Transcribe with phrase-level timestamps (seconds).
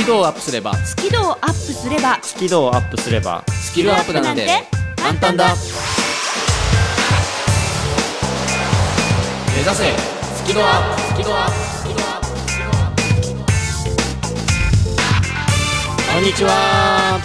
[0.00, 0.74] キ度をアップすれば。
[0.76, 2.18] スキルをアップすれば。
[2.22, 3.44] スキルをアップすれば。
[3.48, 4.48] スキルアップなんて
[4.96, 5.54] 簡単だ。
[9.54, 9.92] 目指せ。
[10.36, 11.00] スキルアップ。
[11.02, 11.52] スキルアップ。
[11.52, 12.26] スキルアップ。
[12.26, 14.06] スキルアッ
[15.50, 17.20] プこんにちは。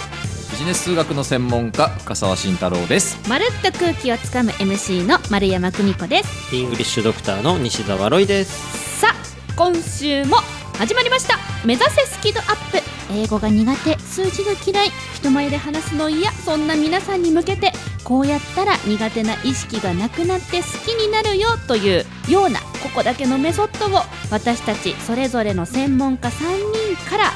[0.50, 3.18] ビジネス数学の専門家深澤慎太郎です。
[3.26, 6.54] まるっと空気をつかむ MC の丸山久美子です。
[6.54, 9.00] イングリッシュドクターの西澤ロイです。
[9.00, 9.14] さあ
[9.56, 10.36] 今週も
[10.78, 11.38] 始まりました。
[11.64, 12.78] 目指せスキルアップ。
[13.10, 16.30] 英語が苦手数字が嫌い人前で話すの嫌。
[16.32, 17.72] そんな皆さんに向けて
[18.04, 27.32] こうやったら苦手な意識がなくなって好きになるよというようなここだけのメソッドを私たちそれぞれの専門家3人から、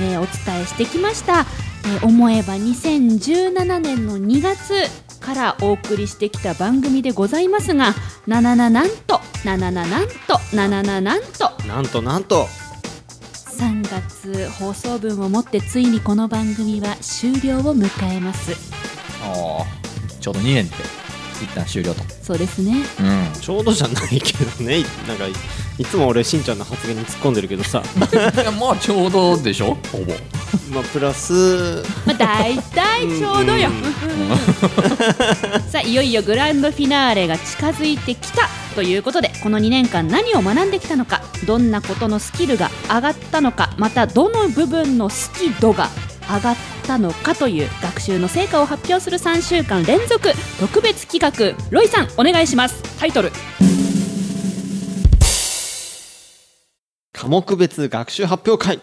[0.00, 4.74] えーお伝えしてきました、えー思えば2017年の2月
[5.20, 7.94] からお送りしてきた番組でございますが
[8.26, 11.66] ななななんとななななんとななななんと。
[11.66, 12.46] なんとなんと。
[13.56, 18.52] 3月放送分をもってついにこの番組は終了を迎えます。
[19.22, 20.74] ああちょうど2年って
[21.42, 22.02] 一旦終了と。
[22.22, 22.84] そうですね。
[23.00, 23.40] うん。
[23.40, 24.84] ちょうどじゃないけどね。
[25.08, 25.24] なんか
[25.78, 27.82] いつも俺しんちゃんの発言に突っ込んでるけどさ。
[28.12, 30.12] いやまあちょうどでしょほぼ。
[30.72, 31.82] まあプラス。
[32.06, 33.68] まあ大体ちょうどよ。
[35.70, 45.90] さあいよいよグランドフィナーレが近づいてきたということでこの2年間何を学んできたのかどんなことのスキルが上がったのかまたどの部分の好き度が
[46.28, 51.56] 上がったのかという学習の成果を発表する3週間連続特別企画。
[51.70, 52.82] ロイさんお願いします。
[52.98, 53.30] タイトル
[57.26, 58.80] 科目別学習発表会。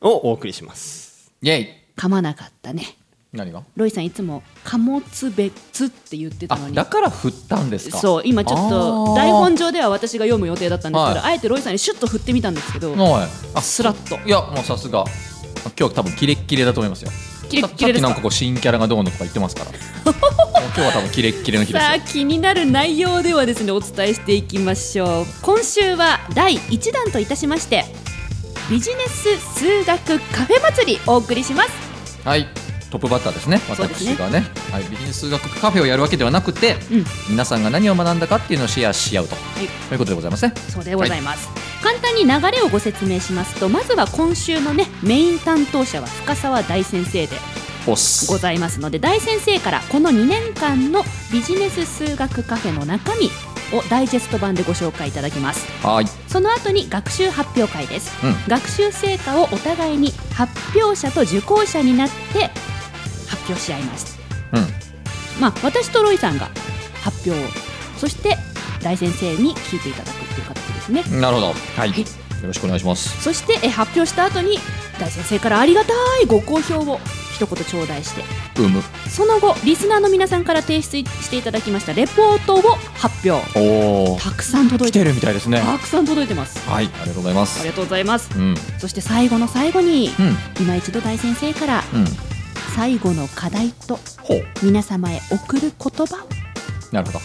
[0.00, 1.32] をお送りします。
[1.42, 1.68] イェイ。
[1.96, 2.96] 噛まなかったね。
[3.32, 3.64] 何が？
[3.74, 6.76] ロイさんいつも貨物別って言ってたあのに。
[6.76, 7.98] だから振ったんですか？
[7.98, 9.16] そう今ちょっあとー。
[9.16, 11.32] 台本上では私が読む予定だったんですけど、はい。
[11.32, 13.28] あえてロイさんにシュッと振ってみたんですけど、はい。
[13.56, 14.24] あスラッと。
[14.24, 15.04] いやもうさすが。
[15.76, 17.10] 今日多分キレッキレだと思いますよ
[17.48, 18.08] キレッキレですか？
[18.08, 19.70] ささっきなんかこう新キャラがどうのとか言ってますから。
[20.04, 25.26] 今日は多分キレッキレの日ですさあよ気になる内容ではですねお伝えしていきましょう。
[25.42, 27.84] 今週は第1弾といたしまして
[28.70, 31.70] ビジネス数学カフェ祭りお送りします。
[32.24, 32.46] はい
[32.90, 33.60] トップバッターですね。
[33.68, 34.44] 私がね。
[34.72, 37.04] はい、ビジネス数学カフェをやるわけではなくてうん。
[37.30, 39.38] 皆さんが何を学んだかっていうのをシェアし合うと、い。
[39.88, 40.54] ということでございますね。
[40.68, 41.48] そうでございます、
[41.82, 47.36] 簡単に流れをご説明しますとまずは今週のねメイン担当者は深澤大先生で
[47.86, 47.94] ご
[48.38, 53.30] ざいますので大先生からこの2年間のビジネス数学カフェの中身
[53.76, 55.66] をダイジェスト版でご紹介いただきます。
[55.84, 56.06] はい。
[56.26, 58.34] その後に学習発表会です、うん。
[58.48, 62.50] 学習成果をお互いに発表者と受講者になって
[63.28, 64.18] 発表し合います。
[64.52, 64.66] うん。
[65.40, 66.48] まあ私とロイさんが
[67.02, 67.48] 発表を
[67.96, 68.36] そして
[68.82, 71.20] 大先生に聞いていただくっていう形ですね。
[71.20, 71.46] なるほど。
[71.48, 72.00] はい、はい。
[72.00, 72.06] よ
[72.46, 73.22] ろしくお願いします。
[73.22, 74.58] そしてえ発表した後に
[75.00, 77.00] 大先生からありがたいご好評を
[77.34, 78.22] 一言頂戴して。
[78.62, 78.82] うむ。
[79.08, 82.62] その後リスナーの皆さんから提出していただきましたレポートを
[82.94, 83.58] 発表。
[83.58, 85.60] おおたくさん届来いててるみたいですね。
[85.60, 86.58] たくさん届いてます。
[86.68, 86.86] はい。
[86.86, 87.60] ありがとうございます。
[87.60, 88.30] ありがとうございます。
[88.36, 88.54] うん。
[88.78, 90.36] そして最後の最後にうん。
[90.60, 92.27] 今一度大先生からうん
[92.78, 93.98] 最後の課題と
[94.62, 96.28] 皆様へ送る言葉を。
[96.92, 97.18] なるほど。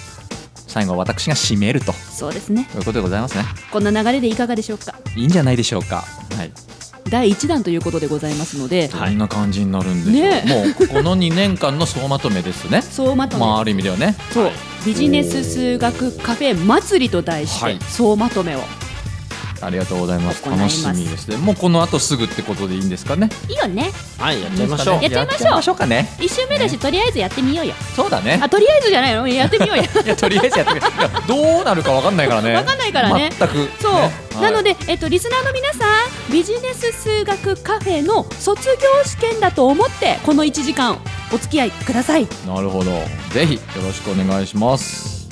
[0.55, 1.93] 最後は私が締めると。
[1.93, 2.67] そうですね。
[2.71, 3.45] ということでございますね。
[3.71, 4.95] こんな流れでいかがでしょうか？
[5.15, 5.97] いいんじゃないでしょうか。
[6.37, 6.51] はい。
[7.07, 10.43] 第1弾ということでございますので、どんな感じになるんでしょう、ね。
[10.47, 12.81] もうこの2年間の総まとめですね。
[12.81, 14.15] 総まとめ、まあある意味ではね。
[14.31, 14.51] そう。
[14.87, 17.79] ビジネス数学カフェ祭りと題して、はい。
[17.79, 18.59] 総まとめを
[19.65, 20.47] ありがとうございます。
[20.49, 21.37] 楽しみですね。
[21.37, 23.29] もうこの後すぐってことでいいんですかね。
[23.49, 23.91] いいよね。
[24.19, 25.03] はいやっちゃいましょう。
[25.03, 25.37] やっちゃいましょう。
[25.37, 26.09] やっちゃいましょうかね。
[26.19, 27.73] 1週目だし、とりあえずやってみようよ。
[27.95, 28.39] そうだね。
[28.41, 29.27] あとりあえずじゃないの？
[29.27, 29.83] やってみようよ。
[30.05, 30.87] いやとりあえずやってみる。
[30.87, 32.53] いやどうなるかわかんないからね。
[32.55, 33.31] わかんないからね。
[33.37, 33.69] 全く。
[33.81, 33.99] そう、ね。
[34.01, 40.97] はいなので、えっと、リスナーの皆さんビジネス数学カフェの卒業試験だと思ってこの1時間
[41.31, 42.27] お付き合いください。
[42.47, 42.91] なるほど。
[43.31, 45.22] ぜひよろしくお願いします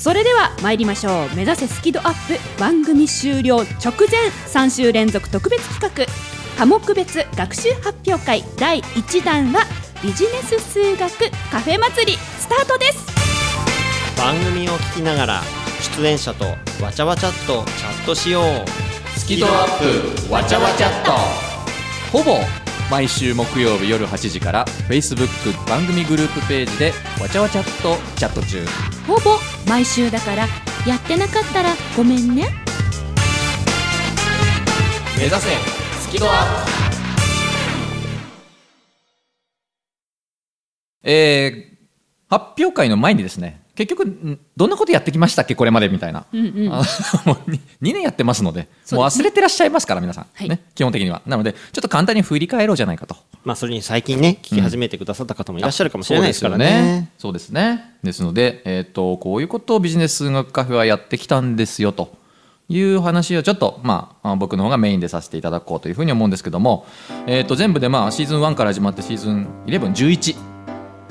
[0.00, 1.36] それでは参りましょう。
[1.36, 2.58] 目指せスキドアップ。
[2.58, 3.56] 番組終了。
[3.56, 4.30] 直前。
[4.46, 6.06] 3週連続特別企画。
[6.56, 8.42] 科目別学習発表会。
[8.56, 9.60] 第1弾は
[10.02, 12.16] ビジネス数学カフェ祭り。
[12.16, 14.16] スタートです。
[14.16, 15.42] 番組を聞きながら
[15.98, 16.46] 出演者と
[16.82, 19.18] わちゃわちゃっとチャットしよう。
[19.18, 21.12] スキドアップわちゃわちゃっと。
[22.10, 22.38] ほぼ
[22.90, 25.28] 毎週木曜日夜8時から Facebook
[25.68, 28.64] 番組グループページでわちゃわちゃっとチャット中。
[29.10, 30.46] ほぼ毎週だから
[30.86, 32.48] やってなかったらごめんね。
[35.18, 35.48] 目指せ
[35.98, 36.70] スキドアップ。
[41.02, 41.76] えー、
[42.28, 46.72] 発表会の前にですね結局んどんなことやってきましたっけこれまでみたいな、うんうん。
[46.72, 46.82] あ
[47.26, 49.22] のもう 2, 年やってますのでもうそうですね。
[49.22, 50.48] 忘れてらっしゃいますから皆さん、はい。
[50.48, 51.22] ね、基本的には。
[51.26, 53.16] なのでちょっと簡単に振り返ろうじゃないかと。
[53.44, 57.10] まあそれに最近ね聞き始めてくださった方もいらっしゃるかもしれないですからね。
[57.18, 57.60] そうですよね。
[57.70, 57.94] そうですね。
[58.02, 62.12] ですので、えっ、と、こういうことをビジネス数学カフェはやってきたんですよと
[62.68, 66.86] いう話をちょっと、まあ、あ僕の方がメインでさせていただこうというふうに思うんですけども、
[67.26, 70.49] えっ、と、全部でまあ、シーズン1から始まってシーズン11、11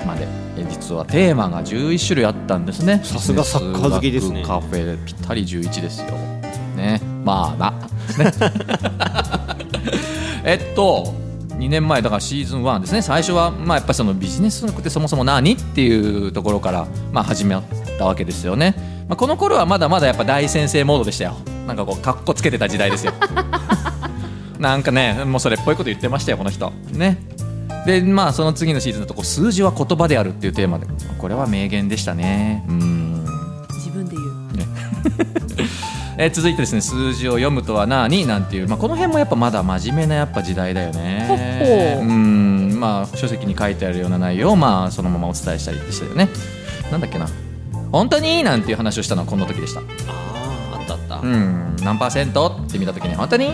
[0.06, 0.26] まで、
[0.56, 3.00] え実はテーマが11種類あったんですね。
[3.04, 4.42] さすがサッカー好きですね。
[4.44, 6.06] カフェぴったり11ですよ。
[6.76, 7.00] ね。
[7.24, 7.70] まあな。
[8.24, 8.32] ね。
[10.44, 11.14] えっと
[11.60, 13.02] 2年前だからシーズン1ですね。
[13.02, 17.60] 最初はまあやっぱりそのビジネスってそもそも何っていうところからまあ始め
[17.98, 18.74] たわけですよね、
[19.08, 21.36] まあ、この頃はまだまだやっぱ大先生モードでしたよ。
[21.66, 23.12] なんかこうかっこつけてた時代ですよ。
[24.58, 26.72] なんかねもうそれっぽいこと言ってましたよこの人。
[26.92, 27.18] ね
[27.86, 30.86] でまあその次のシーズンだとこう数字は言葉であるっていうテーマで。
[31.18, 32.64] これは名言でしたね。
[32.68, 33.24] うん。
[33.74, 34.30] 自分で言う。
[36.18, 36.82] えー続いてですね。
[36.82, 38.26] 数字を読むとは何？
[38.26, 41.24] なんていう、まあ、この辺もやっぱまだ真面目なやっぱ時代だよね。
[41.26, 42.04] ほっほう。
[42.04, 42.78] ん。
[42.78, 46.28] まあ書籍に書いてあるような内容をまあそのままお伝えしたりでしたよね。
[46.90, 47.26] なんだっけな。
[47.90, 48.42] 本当に？
[48.42, 49.80] なんていう話をしたのはこの時でした。
[49.80, 49.82] あ
[50.74, 51.26] ああったあった。
[51.26, 51.76] うん。
[51.82, 52.60] 何パーセント？
[52.66, 53.52] って見た時に本当に？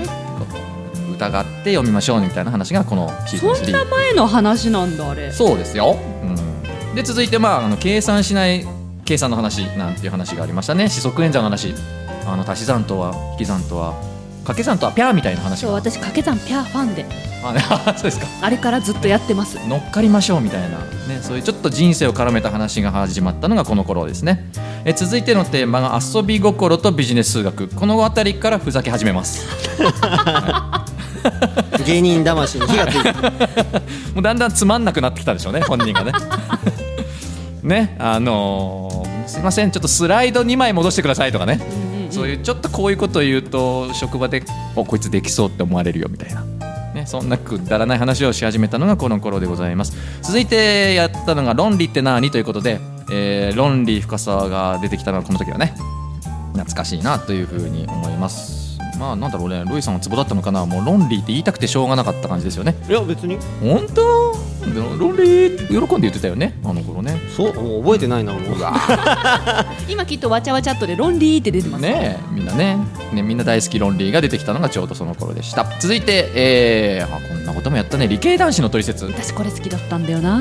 [1.17, 5.33] 疑って読みましょうみたいな話がこのシーズン3そんな前の話なんだあれ。
[5.33, 8.67] そうですよ、うん、で続いて、まあ、あの計算しない
[9.05, 10.89] 計算の話なんていう話がありましたね。
[10.89, 11.75] 四則演算の話。
[12.27, 13.95] あの足し算とは引き算とは
[14.47, 15.69] 掛け算とはピャーみたいな話が。
[15.69, 17.07] そう私掛け算ピャーファンで。
[17.45, 17.61] あね
[17.97, 18.27] そうですか。
[18.43, 19.59] あれからずっとやってます。
[19.69, 24.51] 乗っかりましょうみたいな、ね、そういうちょっと人生を絡めた話が始まったのがこの頃ですね。
[24.85, 27.69] え続いてのテーマが遊び心とビジネス数学。
[27.69, 29.47] この辺りからふざけ始めます
[31.87, 33.13] 芸人魂に火がついて。
[34.15, 36.13] もうだんだんつまんなくなってきたでしょうね本人がね。
[37.63, 41.61] ねあのーすいませんちょっとスライド2枚戻してくださいとかね。
[42.11, 44.43] そういうちょっとこういうことを言うと職場で
[44.77, 46.45] おこいつできそうって思われるよみたいな、
[46.95, 49.93] ね、そんなくだらない話をし始めたのがこの頃でございます。
[50.23, 52.81] 続いてやったのが「論理って何?」ということで、
[53.11, 55.75] えー論理深沢が出てきたのはこの時はね。
[56.57, 58.56] 懐かしいなというふうに思います。
[58.99, 60.67] まあなんだろうねロイさんはツボだったのかな。
[60.67, 62.75] もう論理って言いたくてしょうがなかった感じですよね。
[62.89, 63.39] いや別に。
[63.61, 64.35] 本当？
[64.99, 67.21] 論理って喜んで言ってたよねあの頃ね。
[67.37, 68.43] そうもう覚えてないなもう。
[69.89, 72.19] 今きっとわちゃわちゃっとで論理って出てますね。
[72.21, 72.79] えみんなね。
[73.13, 75.67] ねみんな大好き論理が出てきたのがちょうどその頃でした。
[75.79, 78.09] 続いて、えーあこんなこともやったね。
[78.09, 80.39] 理系男子の取説う私これ好きだったんだよな。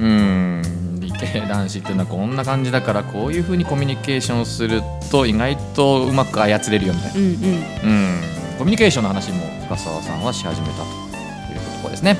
[0.00, 0.87] ーん
[1.20, 7.32] 理系男子っていうのはこんな感じだからこういうふうにコミュニケーションすると意外とうまく操れるよみたいなうんうん。
[7.32, 8.20] うん。
[8.58, 12.16] コミュニケーションの話も深澤さんはし始めたというところですね。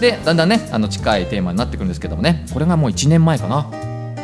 [0.00, 2.46] でだんだんねあの近いテーマになってくるんですけどもね。
[2.52, 3.70] これがもう1年前かな。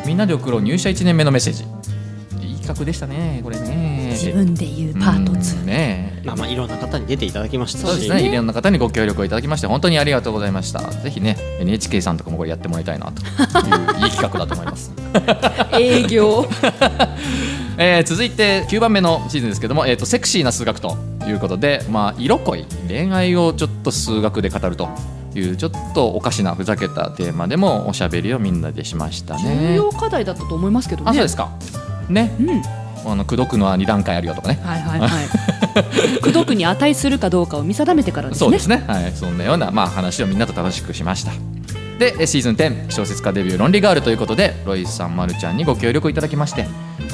[0.05, 0.61] みんなで送ろう。
[0.61, 1.63] 入社1年目のメッセージ。
[2.45, 3.59] いい企画でしたねこれ。
[3.59, 3.60] ね
[4.25, 7.85] 自分で言うパートうん2ねまあまあいろんな方に出ていただきましたし。
[7.85, 8.27] そうですね。
[8.27, 10.79] いろんな方にご協力をいただきまして本当にありがとうございました。
[10.81, 13.21] ぜひね NHK さんとかもこれやってもらいたいなと。
[13.21, 13.25] い
[14.03, 14.91] ういい企画だと思います。
[15.79, 16.47] 営業。
[17.77, 20.97] えー続いて9番目のシーズンですけども、えー、とセクシーな数学と
[21.27, 24.89] いうことで、まあ、色恋恋愛をちょっと数学で語ると
[25.33, 29.75] いうちょっとおかしなふざけたテーマでもおしゃべりをみんなでしました重ね。
[29.75, 31.09] 要課題だったと思いますけどね。
[31.09, 31.49] あそうですか。
[32.09, 32.35] ね。
[32.39, 32.47] うん。
[32.49, 34.59] はいあの口説くのは2段階あるよとかね。
[34.63, 35.11] はいはい
[36.21, 38.39] 口説くに値するかどうかを見定めてからですね。
[38.39, 41.31] そうですね、はい、そんなような、まあ、話をみんなと楽しくしました。
[42.01, 46.65] でえシーズン10小説家デビュー論理ガールということでロイスさん、ま、るちゃんにご協力いただきまして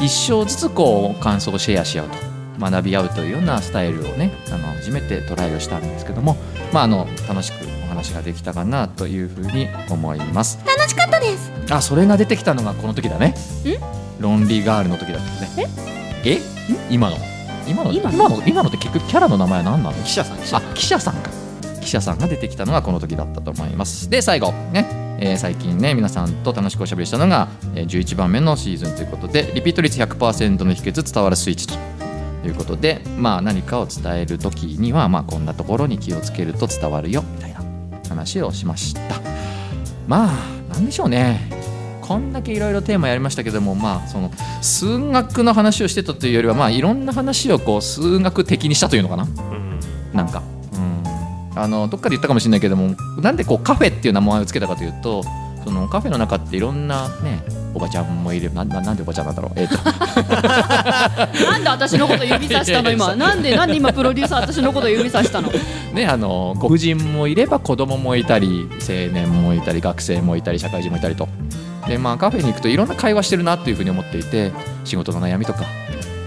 [0.01, 2.15] 一生ずつこう感想をシェアし合うと
[2.57, 6.37] 学び合うというようなスタイルをねあの初めてトライをしたんですけども、
[6.71, 10.59] まあ、あの楽しくお話ができたかなというふうに思います。
[10.65, 11.51] 楽しかったです。
[11.71, 13.33] あそれが出てきたのがこの時だね。
[14.19, 15.67] 論理ガールの時だったね。
[16.23, 16.39] え？
[16.89, 17.17] 今の？
[17.67, 18.15] 今の今の？
[18.15, 20.03] 今の今のって結局キャラの名前は何なの？
[20.03, 21.31] 記者さん記者あ記者さんか。
[21.81, 24.09] 記者さんが出てきたのがこの時だったと思います。
[24.09, 24.85] で最後ね、
[25.19, 31.75] えー最近ね皆さんと楽しくおしゃべりしたのが、えー11番目のシーズンということでリピート率100%の秘訣伝わるスイッチと
[32.47, 37.61] いうことでまあ何かを伝える時にはまあこんなところに気をつけると伝わるよみたいな
[38.07, 39.01] 話をしました。
[40.07, 41.49] まあなんでしょうね。
[42.01, 49.23] こんだけいろいろテーマやりましたけどもまあその数学の話をしてたというよりはまあいろんな話をこう数学的にしたというのかな？
[49.23, 49.79] うん。
[50.13, 50.41] なんか、
[50.73, 55.21] うん、あのどっかで言ったかもしれないけどもなんでこうカフェっていう名前を付けたかというと
[55.63, 58.53] そのカフェの中っていろんなねおばちゃんもいる。
[58.53, 59.51] なななんでおばちゃんなんだろう？
[59.55, 59.75] えっ、と。
[61.45, 62.91] なんで私のこと指さしたの？
[62.91, 63.15] 今。
[63.15, 65.49] なんでなんで今プロデューサー私のこと指さしたの？
[65.93, 71.27] ねあのご婦人もいれば子供もいたり青年もいたり学生もいたり社会人もいたりと。
[71.87, 74.51] でまあカフェに行くといろんな会話してるなっていうふうに思っていて
[74.83, 75.63] 仕事の悩みとか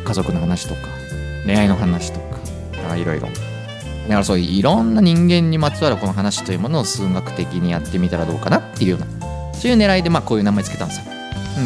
[0.05, 0.81] 家族の話とか
[1.45, 2.25] 恋愛の話とか
[2.91, 3.29] あいろいろ
[4.11, 9.07] だからそういういろんな人間にまつわるこの話というものを数学的にやってみたらどうかなっていうような
[9.55, 11.05] そういう狙いでまあこういう名前つけたんですよ。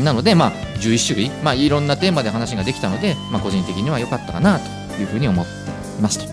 [0.04, 5.52] なのでまあ11種類、まあ、いろんなテーマで話ができたので、まあ、個人的には良かったかなというふうに思って
[5.98, 6.18] います。
[6.18, 6.30] と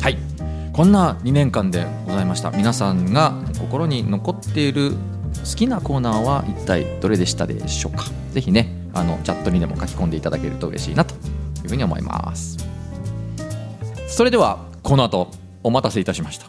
[0.00, 0.16] はい。
[0.72, 2.50] こんな2年間でございました。
[2.52, 8.04] 皆さんが心に残っている好きなコーナーは一体どれでしたでしょうか？
[8.32, 11.14] ぜひねあのチャットにでも書き込んでいただけると嬉しいなと
[11.62, 12.56] いうふうに思います。
[14.08, 15.30] それではこの後
[15.62, 16.46] お待たせいたしました。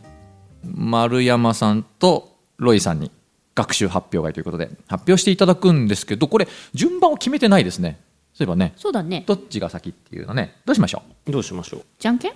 [0.63, 3.11] 丸山さんとロイさんに
[3.55, 7.99] 学習発表会ということで発表していただくんですけどこれ順番を決めてないですね。
[8.33, 8.73] そういえばね。
[8.77, 9.23] そうだね。
[9.27, 10.55] どっちが先っていうのね。
[10.65, 11.31] どうしましょう？
[11.31, 11.81] どうしましょう？
[11.99, 12.33] じゃんけん？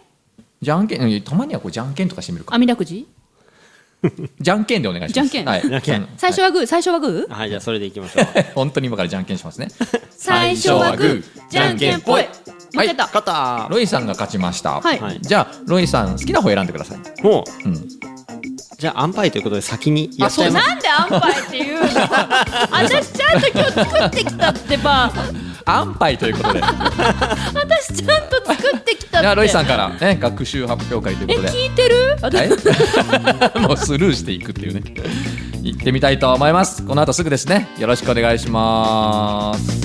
[0.61, 1.21] じゃんけん？
[1.23, 2.55] たまにはこうじゃんけんとかしてみるか。
[2.55, 3.07] 網だくじ？
[4.39, 5.13] じゃんけんでお願いします。
[5.13, 5.45] じゃんけん？
[5.47, 6.07] はい、じゃんけん。
[6.17, 7.33] 最初はグー最初はグー？
[7.33, 8.25] はいじゃあそれでいきましょう。
[8.55, 9.69] 本当に今からじゃんけんしますね。
[10.11, 11.23] 最初はグー。
[11.49, 12.25] じゃんけんぽい
[12.75, 13.05] 負けた。
[13.05, 13.67] 勝った。
[13.69, 14.99] ロイさんが勝ちました、はい。
[14.99, 15.19] はい。
[15.21, 17.69] じゃあロイさん好きな方選んでください、もう。
[17.69, 17.87] うん、
[18.77, 20.67] じゃあアンパイということで先にやっちゃいます。
[20.67, 21.87] なんでアンパイって言うの？
[22.71, 25.11] 私ちゃんと今日作ってきたってば。
[25.67, 26.61] 安牌ということで。
[27.55, 29.21] 私ちゃんと作ってきたって。
[29.21, 31.57] じゃあロイさんから、ね、学習発表会というえことで。
[31.57, 32.17] 聞いてる？
[32.21, 32.37] 私。
[32.37, 34.83] はい、もうスルーしていくっていうね。
[35.63, 36.85] 行ってみたいと思います。
[36.85, 37.67] この後すぐですね。
[37.79, 39.84] よろしくお願いします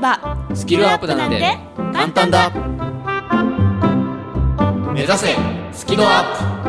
[0.00, 1.58] ればスキルアップなんて
[1.92, 2.50] 簡単だ。
[4.92, 5.36] 目指せ
[5.72, 6.60] スキルアップ。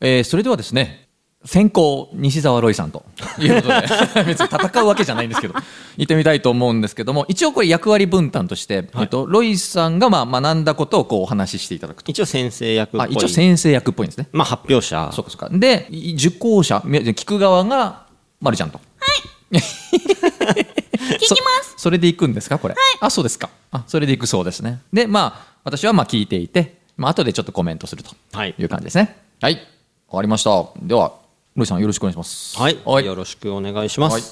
[0.00, 1.08] えーそれではですね
[1.44, 3.04] 先行西澤ロイさんと。
[3.38, 4.24] いうことで。
[4.24, 5.54] 別に戦うわけじゃないんですけど。
[5.96, 12.10] 行ってみたいと思うんですけども一応これ役割分担として、えっと、ロイさんがまあ学んだことをこうお話ししていただくと。
[12.10, 13.00] 一応先生役っぽい。
[13.00, 14.28] あ一応先生役っぽいんですね。
[14.32, 15.10] まあ発表者。
[15.12, 15.48] そうかそうか。
[15.50, 18.06] でい受講者み聞く側が
[18.40, 18.80] まるちゃんと。
[19.52, 21.74] 聞きます。
[21.76, 23.50] それで行くんですかこれ、あそうですか。
[23.70, 24.80] あそれで行くそうですね。
[24.92, 28.54] でまあ私はまあ聞いていて、まあ後でちょっとコメントするとはい。
[28.58, 29.16] いう感じですね。
[29.40, 29.60] はい。
[30.08, 30.50] わかりました。
[30.80, 31.12] では
[31.54, 32.58] ロイさんよろしくお願いします。
[32.58, 33.04] はい、はい。
[33.04, 34.22] よろしくお願いします、はい。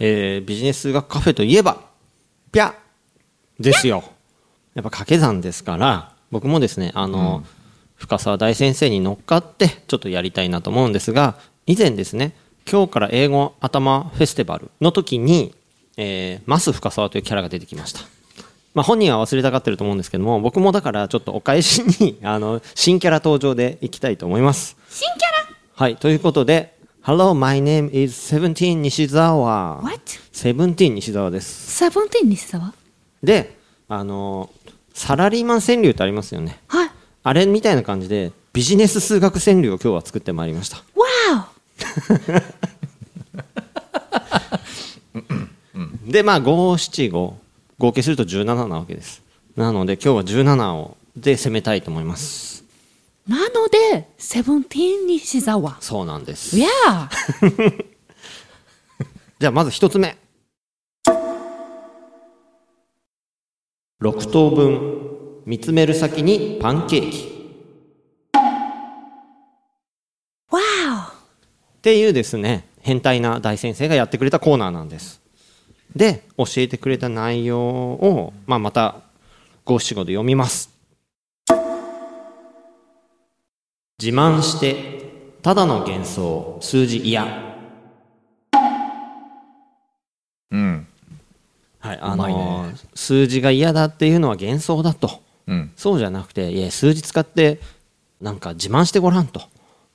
[0.00, 1.80] えービジネス数学カフェといえば
[2.52, 2.72] ぴゃ。
[3.58, 4.04] ですよ。
[4.74, 7.42] やっぱ掛け算ですから僕もですねあの、
[7.96, 11.34] 深澤大先生に乗っかってちょっとやりたいなと思うんですが
[11.66, 12.36] 以前ですね
[12.70, 15.54] 今日から英語頭フェスティバルの時に、
[15.96, 18.00] えーマス深澤というキャラが出てきました。
[18.74, 24.76] まあ、本人は忘れたがってると思うんですけども僕もだからちょっとお返しに あの新キャラ登場でいきたいと思います。
[24.90, 25.28] 新キャ
[25.74, 30.00] はいということで Hello, my name is Seventeen 西澤 What?
[30.32, 31.82] セブンティーン西澤です。
[31.84, 32.74] ラサボンテン西沢
[33.22, 33.56] で
[33.88, 34.50] あの
[34.92, 36.60] サラリーマン川柳ってありますよね。
[36.68, 36.90] はい。
[37.22, 40.76] あれみたいな感じでビジネス数学川柳を今日は作ってまいりました。
[40.94, 41.48] わ
[46.06, 47.34] でまあ575
[47.78, 49.22] 合計すると17なわけです。
[49.56, 50.96] なので今日は17を。
[51.16, 52.64] で攻めたいと思います。
[53.28, 56.56] おなのでセブンティーン西沢そうなんです。
[56.56, 56.68] いや
[59.40, 60.16] じゃあまず一つ目。
[64.00, 65.08] 6等分。
[65.48, 67.37] 見つめる先にパンケーキ
[71.78, 75.20] っていうですね変態な大先生がやってくれたコーナーなんです。
[75.94, 78.96] で教えてくれた内容を、まあ、また
[79.64, 80.70] 五七五で読みます。
[84.00, 84.98] 自慢して
[85.40, 87.26] ただの幻想数字嫌。
[90.50, 90.86] うん。
[91.78, 92.26] はいあの
[92.66, 92.74] ね。
[92.94, 95.22] 数字が嫌だっていうのは幻想だと。
[95.46, 95.72] うん。
[95.76, 97.60] そうじゃなくていや数字使って
[98.20, 99.42] なんか自慢してごらんと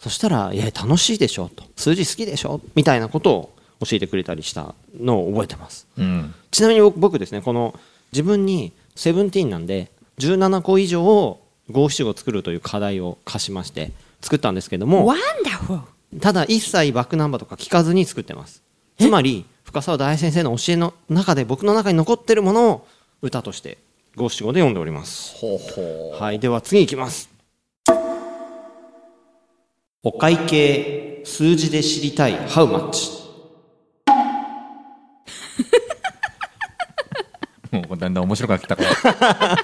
[0.04, 1.64] そしたらいや楽しいでしょと。
[1.78, 2.60] 数字好きでしょ。
[2.76, 3.54] みたいなことを
[3.86, 5.88] 教えてくれたりしたのを覚えてます。
[5.98, 6.36] うん。
[6.52, 7.74] ちなみに僕僕ですねこの
[8.12, 11.42] 自分にセブンティーンなんで17個以上を
[11.72, 15.80] 五七五作るという課題を課しまして作ったんですけどもワンダフ
[16.12, 18.62] ルただ一切バックナンバーとか聞かずに作ってます。
[19.00, 22.88] つまり深澤大先生の教えの中で僕の中に残っているものを
[23.22, 23.78] 歌として
[24.18, 25.34] 五七五で読んでおります。
[25.38, 27.33] ほうほはいでは次いきます
[30.06, 32.34] お会計数字で知りたい。
[32.50, 33.24] How much?
[37.72, 39.58] う もうだんだん面白くなってきたから。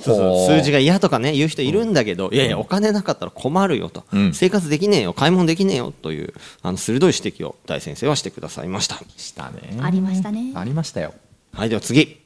[0.00, 0.58] そうそう。
[0.58, 4.34] 数字が嫌とかね言う人いるんだけど、いやいやお金なかったら困るよと、うん。
[4.34, 9.00] 生活できねえよ買い物できねえよというあの鋭い指摘を大先生はしてくださいました。
[9.16, 9.78] したね。
[9.80, 10.50] ありましたね。
[10.56, 11.14] ありましたよ。
[11.52, 12.18] はいでは次。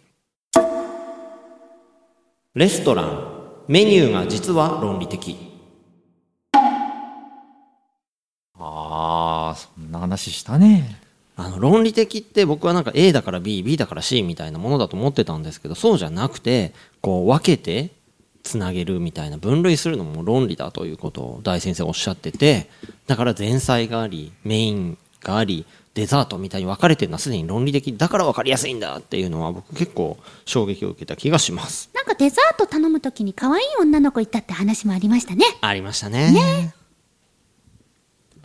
[2.55, 3.35] レストラン。
[3.69, 5.54] メニューが実は論理的
[9.57, 11.01] そんな話したね。
[11.37, 17.91] あの論理的って僕はなんか A だから BB だから C みたいなものだと思ってたんですけどそうじゃなくてこう分けて
[18.45, 22.69] つなげるみたいな分類するのも論理だということを大先生おっしゃってて
[23.09, 31.89] だから前菜がありメインがありデザートみたいに分かれてるのはすでに論理的だから分かりやすいんだっていうのは僕結構衝撃を受けた気がします。
[31.95, 35.45] なんかデザート頼むときに可愛い女の子いたって話もありましたね。
[35.61, 36.75] ありましたね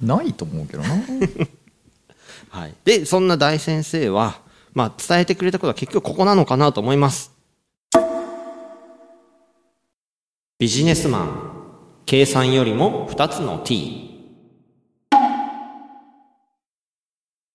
[0.02, 0.90] ないと思うけどな。
[2.50, 4.42] はい、でそんな大先生は、
[4.74, 7.32] まあ、伝えてくれたことは結局ここなのかなと思います。
[10.58, 11.60] ビジネスマン
[12.06, 14.10] 計算よりも2つの T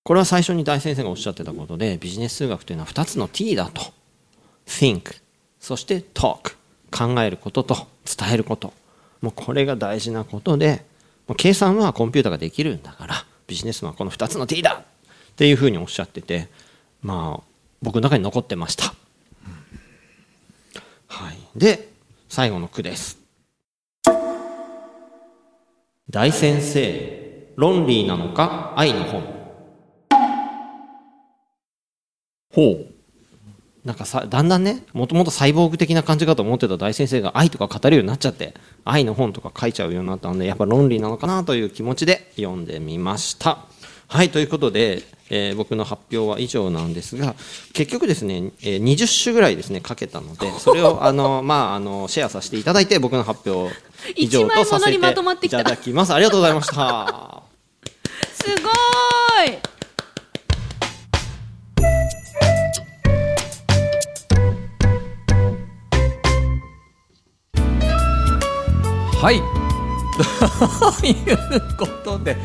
[0.05, 3.83] これは最初に大先生がおっしゃってたことでビジネス数学というのは2つの T だと。
[4.67, 5.17] Think
[5.59, 6.57] そして Talk
[6.91, 8.73] 考えることと伝えること。
[9.21, 10.85] もうこれが大事なことで
[11.27, 13.15] もう計算はコンピューターができるんだから
[13.47, 14.85] ビジネスマンはこの2つの T だ
[15.33, 16.49] っていうふうにおっしゃってて
[17.03, 17.43] まあ
[17.83, 18.95] 僕の中に残ってました、
[21.09, 21.89] はい、で
[22.29, 23.19] 最後の句です。
[26.11, 29.23] 大先生ロンリーなのか愛の本。
[32.53, 32.94] ほう。
[33.85, 43.59] なんかさだんだんねもともとサイボーグ的な感じかと思ってた大先生が愛とか語るようになっちゃって愛の本とか書いちゃうようになったのでやっぱ論理なのかなという気持ちで読んでみました。
[44.07, 47.35] はいということで、えー僕の発表は以上なんですが
[47.73, 53.75] 結局ですね、えー20種ぐらいですね書けたので それをあの、まあ、あのシェアさせていただいて僕の発表
[54.15, 56.15] 以上とさせてい一枚物にまとまってきたただきます。
[56.15, 57.43] ありがとうございました。
[58.35, 59.74] すごーい
[69.25, 69.41] はい。
[71.01, 72.37] ということで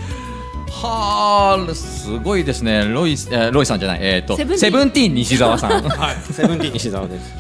[0.81, 2.85] はあすごいですね。
[2.87, 3.99] ロイ,、えーロイさんじゃない。
[4.01, 4.71] えっ、とセブンティーン。
[4.71, 5.83] セブンティーン西澤さん。
[6.31, 7.33] セブンティーン西澤です。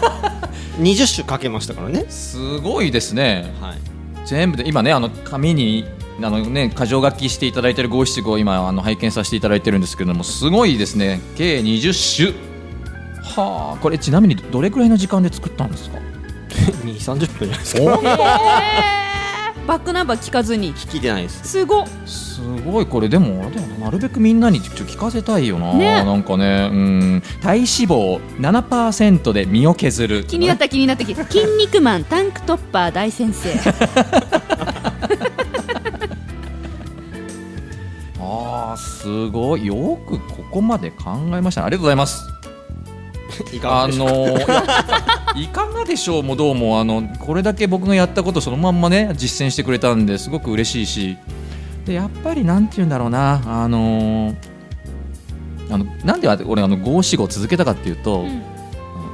[0.80, 2.06] 20種書けましたからね。
[2.08, 3.52] すごいですね。
[3.60, 3.78] はい。
[4.24, 5.84] 全部で今ねあの紙に
[6.22, 11.20] あのね箇条書きしていただいてる五七五今あの拝見させていただいてるんですけれどもすごいですね。
[11.36, 12.34] 計20種。
[13.36, 15.98] はあこれちなみにどれくらいの時間で作ったんですか？
[16.50, 17.82] 2、30分じゃないですか。
[17.82, 18.02] お
[19.66, 20.74] バックナンバー聞かずに。
[20.74, 21.48] 聞いてないです。
[21.48, 21.86] すごっ。
[22.06, 22.86] すごい。
[22.86, 26.04] これでもあれだよななるべくみんなにちょっと聞かせたいよな、ね。
[26.04, 27.22] なんかねうん。
[27.40, 30.24] 体脂肪7%で身を削る。
[30.24, 31.14] 気になった気になった気。
[31.30, 33.50] 筋肉マンタンクトッパー大先生。
[38.18, 39.66] あーすごい。
[39.66, 39.74] よ
[40.08, 41.60] くここまで考えました。
[41.60, 42.39] ねありがとうございます
[43.62, 44.38] あの
[45.36, 51.18] いかがでしょうもどうもあのこれだけ僕がやったことそのまんまね実践してくれたんですごく嬉しいし
[51.84, 54.34] でやっぱりなんて言うんだろうなあの
[55.70, 58.42] あのなんで俺あの五七五続けたかっていうと、ん。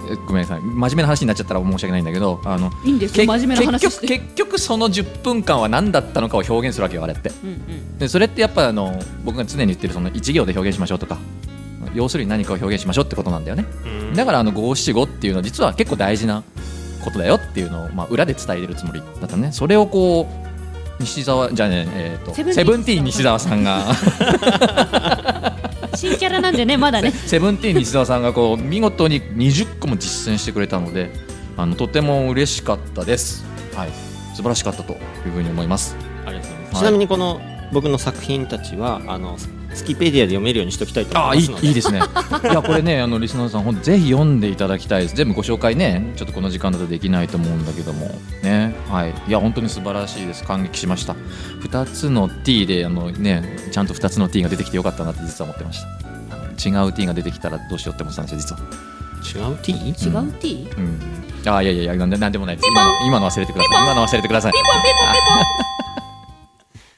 [0.09, 0.61] えごめんなさい。
[0.61, 7.31] 真面目な話になっちゃったら申し訳ないんだけどあのいいんですよ真面目な話結局結局その10分間は何だったのかを表現するわけよあれって。
[7.43, 7.99] うんうん。
[7.99, 11.19] でそれってやっぱあの僕が常に言ってるその一行で表現しましょうとか
[11.95, 13.65] 要するに何かを表現しましょうってことなんだよね。
[13.85, 14.15] うん。
[14.15, 16.43] だからあの五七五っていうのは実は結構大事な
[17.05, 19.53] ことだよっていうのを、まあ、裏で伝えてるつもりだったね。
[19.53, 23.87] それをこう西澤じゃあね、えー、とセブンティーンセブンティーン西澤さんが。
[25.95, 27.11] 新キャラなんでねまだね。
[27.11, 31.11] セブンティーン西澤さんがこう見事に20個も実践してくれたので
[31.57, 33.45] あのとても嬉しかったです。
[33.75, 33.89] はい。
[34.35, 34.97] 素晴らしかったとい
[35.29, 35.97] うふうに思います。
[36.27, 37.41] ありがとうございます、はいちなみにこの
[37.73, 39.39] 僕の作品たちはあの
[39.77, 41.69] スキペディアで読めるようにしておきたいと思いますので。
[41.69, 41.99] いいですね。
[41.99, 45.15] いやこれねあのリスナーさん本当ぜひ読んでいただきたいです。
[45.15, 48.07] 全部ご紹介ねちょっとこの時間だとできないと思うんだけども。
[48.43, 48.75] ね。
[48.89, 49.15] はい。
[49.29, 50.43] いや本当に素晴らしいです。
[50.45, 51.15] 感激しました。
[51.61, 55.89] 2つの T であのねちゃんと2つの T が出てきてよかったなって実は思ってました。
[56.69, 58.57] 違う T が出てきたらどうしようって思ってたんですよ
[59.27, 59.51] 実は。
[59.51, 59.73] 違う T?
[59.73, 61.53] 違う T うん。
[61.53, 63.83] あいやいやいやなんでなんでもないです今の今の忘れてください。
[63.83, 64.53] 今の忘れてください。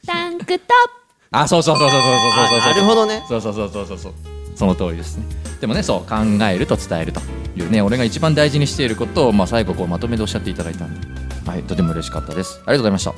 [0.06, 4.12] タンクトッあそうそうそうそうそうそうそうそうなるほどねそうそうそうそうそうそう
[4.56, 5.26] その通りですね
[5.60, 7.20] でもねそう考えると伝えると
[7.56, 11.06] いうね俺が一番大事にしていることを、まあ、最後こうまとめておっしゃっていただいたんで、
[11.50, 13.14] はい、とても嬉しかったですありがとうございました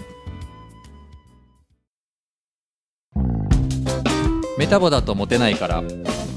[4.59, 5.83] メタボだとモテないから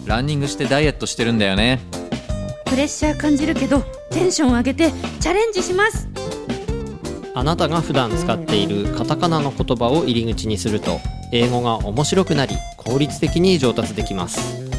[0.06, 1.80] ランニングしてダイエットしてるんだよね
[2.66, 3.82] プレッシャー感じるけど
[4.12, 6.08] テンション上げてチャレンジします
[7.36, 11.00] あなたが普段使っているカタカナの言葉を入り口にすると
[11.36, 14.70] 英語が面白くなり効率的に上達できます。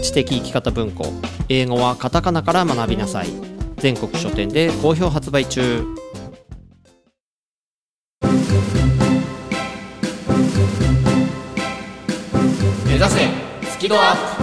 [0.00, 1.06] 知的生き方文庫。
[1.48, 3.26] 英語はカタカナから学びなさい。
[3.78, 5.84] 全国書店で好評発売中。
[12.86, 13.28] 目指せ
[13.68, 14.42] スキドアップ。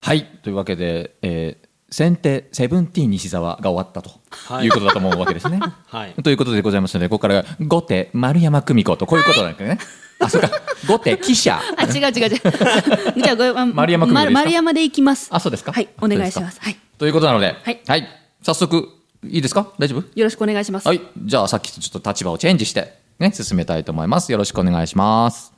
[0.00, 0.24] はい。
[0.42, 4.66] というわけで、えー先手セブンティーン西澤が終わったと、はい。
[4.66, 5.60] い、うことだと思うわけですね。
[5.86, 6.14] はい。
[6.22, 9.78] ということでございますのでここから後手丸山久美子とこういうことなんですね。
[10.18, 10.50] あそうか。
[10.88, 11.60] 後手記者。
[11.76, 12.40] あ違う違う違う。
[13.22, 14.32] じゃあ丸山君でいいですか？
[14.32, 15.28] ま丸山でいきます。
[15.30, 15.72] あそうですか。
[15.72, 16.58] はいお願いします。
[16.60, 16.76] はい。
[16.98, 18.08] ということなので、はい。
[18.42, 18.88] 早速
[19.24, 19.68] いいですか？
[19.78, 20.00] 大丈夫？
[20.14, 20.88] よろしくお願いします。
[20.88, 21.00] はい。
[21.24, 24.32] じゃあさっきとちょっと立場をチェンジしてね進めたいと思います。
[24.32, 25.51] よろしくお願いします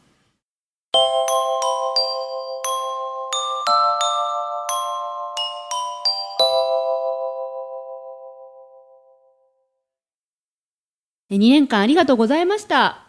[11.30, 13.00] 2年間ありがとうございました。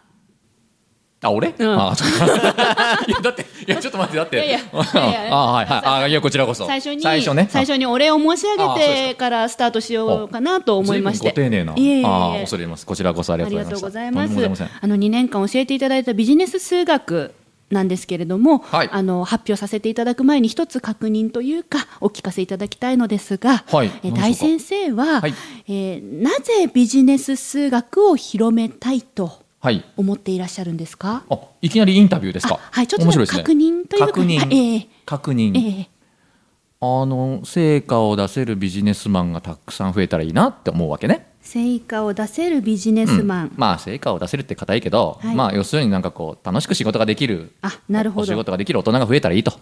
[1.22, 1.80] あ俺、うん。
[1.80, 1.94] あ
[3.08, 4.36] いやだっていやちょっと待ってだって。
[4.36, 5.82] いやいや あはいはい。
[6.04, 6.66] あいやこちらこそ。
[6.66, 7.48] 最初に最初ね。
[7.50, 11.28] 最初にお礼を申し上げてからスタートしようかなと思いまして。
[11.28, 11.74] ご丁寧な。
[11.76, 12.86] いえいえ恐れ入ります。
[12.86, 14.34] こちらこそありがとうございます。
[14.34, 17.34] あの2年間教えていただいたビジネス数学
[17.70, 18.88] なんですけれども、はい。
[18.92, 23.90] あの発表させていただく前に一つ確認というかお聞かせいただきたいのですが、はい。
[24.04, 25.34] え大先生は、はい。
[25.68, 29.84] えーなぜビジネス数学を広めたいとはい。
[29.96, 31.24] 思っていらっしゃるんですか？
[31.28, 32.54] あいきなりインタビューですか？
[32.54, 33.42] あはいちょっと面白いですね。
[33.42, 35.88] 確認というか確認、はいええ確認、ええ
[36.78, 41.26] あの成果を出せるビジネスマンがたくさん増えたらいいなって思うわけね。
[41.46, 43.52] 成果を出せるビジネスマン、うん。
[43.56, 45.34] まあ成果を出せるって硬いけど、はい。
[45.34, 48.22] まあ要するになんかこう楽しく仕事ができるあなるほど。
[48.24, 49.52] お仕事ができる大人が増えたらいいと。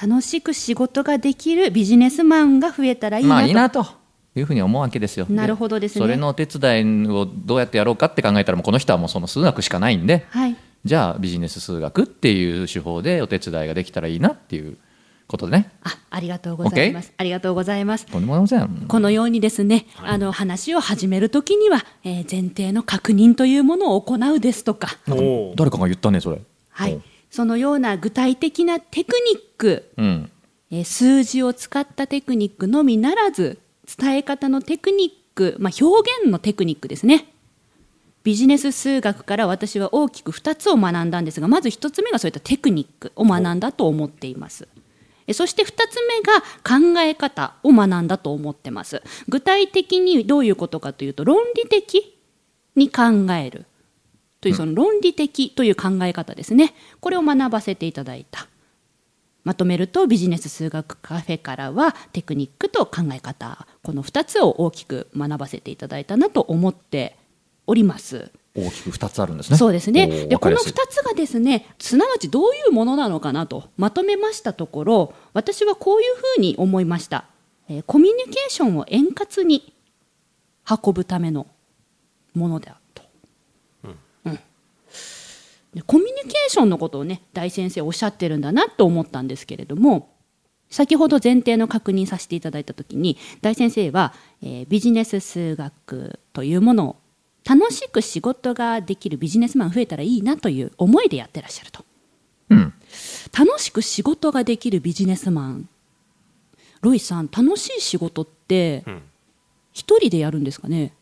[0.00, 3.86] 楽しく仕事ができるビジネスマンが増えたらいいなと、まあいいなと
[4.34, 5.26] いうふうに思うわけですよ。
[5.28, 6.04] なるほどですね。
[6.04, 10.56] それのお手伝いをどうやってやろうかって考えたらもうこの人はもうその数学しかないんで、はい。
[10.84, 14.78] じゃあビジネス数学っていう手法でお手伝いができたらいいなっていう
[15.30, 15.70] ことでね。
[15.84, 17.12] あありがとうございます。
[17.16, 18.06] ありがとうございます。
[18.06, 18.86] とんでもございません。
[18.88, 26.40] このようにですね、あの話を始めるときには、えー前提の確認というものを行うですとか、お誰かが言ったねそれ。
[26.70, 30.30] はい、そのような具体的なテクニック、うん。
[30.72, 33.58] えー数字を使ったテクニックのみならず
[33.98, 37.26] 伝え方のテクニック、まあ、表現のテクニックですね。
[38.22, 44.68] ビジネス数学から私は大きく2つを学んだんですがまず1つ目がそういったテクニックを学んだと思っています。
[44.74, 44.79] え
[45.32, 49.02] そして2つ目が考え方を学んだと思ってます。
[49.28, 52.16] 具体的にどういうことかというと論理的
[52.76, 53.66] に考える。
[54.40, 56.74] というその論理的という考え方ですね。
[57.00, 58.48] これを学ばせていただいた。
[59.44, 63.66] まとめるとビジネス数学カフェからはテクニックと考え方。
[63.82, 67.16] この2つを大きく学ばせていただいたなと思って
[67.66, 68.32] おります。
[68.66, 69.56] 大きく二つあるんですね。
[69.56, 70.06] そうですね。
[70.06, 70.72] でこのわかりやすい。
[70.72, 77.24] 2つがですねすなわちどういうものなのかなとまとめましたところ私はこういうふうに思いました、
[77.68, 79.72] えーコミュニケーションを円滑に
[80.68, 81.46] 運ぶための
[82.34, 83.02] ものだと、
[83.84, 83.88] う
[84.30, 84.38] ん。
[85.74, 90.10] でコミュニケーションのことをね大先生おっしゃってるんだなと思ったんですけれども
[90.68, 96.96] 先ほど前提の確認させていただいた時に大先生は、えービジネス数学というものを
[97.48, 101.84] 楽しく仕事ができるビジネスマン増えたらいいなという思いでやってらっしゃると。
[102.50, 102.72] うん。
[103.36, 105.68] 楽しく仕事ができるビジネスマン。
[106.82, 109.02] ロイさん楽しい仕事ってうん。
[109.72, 110.92] 一人でやるんですかね？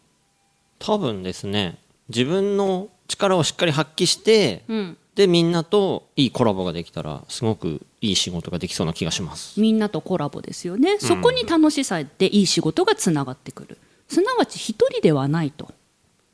[0.79, 1.79] 多分ですね。
[2.09, 4.97] 自分の力をしっかり発揮して、うん。
[5.15, 9.61] でみんなといいコラボができたらすごくいい仕事ができそうな気がします。
[9.61, 13.79] みんなとコラボですよね、そこに楽しさでいい仕事がつながってくる。
[14.07, 15.73] すなわち一人ではないと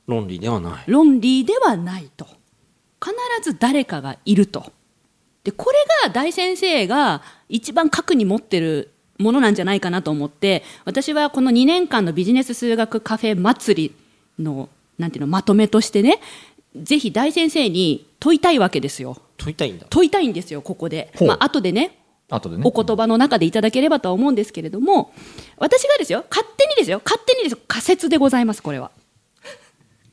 [0.06, 0.90] 論理ではない。
[0.90, 2.26] 論理ではないと。
[3.02, 4.72] 必ず誰かがいると。
[5.44, 13.94] でこれが大先生が一番核に持ってるものなんじゃないかなと思って私はこの2年間のビジネス数学カフェ祭
[14.38, 16.20] りのなんていうのまとめとしてね
[16.74, 19.18] ぜひ大先生に問いたいわけですよ。
[19.36, 19.86] 問いたいんだ。
[19.90, 21.98] 問いたいんですよここで、まあ後でね
[22.30, 22.62] 後でね。
[22.64, 25.12] お言葉の中でいただければとは思うんですけれども
[25.58, 28.90] 私がですよ勝手にですよ勝手にですよ仮説でございますこれは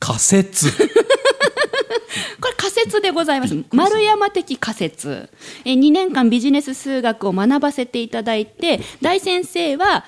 [0.02, 0.72] 仮説。
[0.72, 3.54] これ仮説でございます。
[3.70, 5.30] 丸山的仮説。
[5.64, 10.04] え2年間ビジネス数学を学ばせていただいて大先生は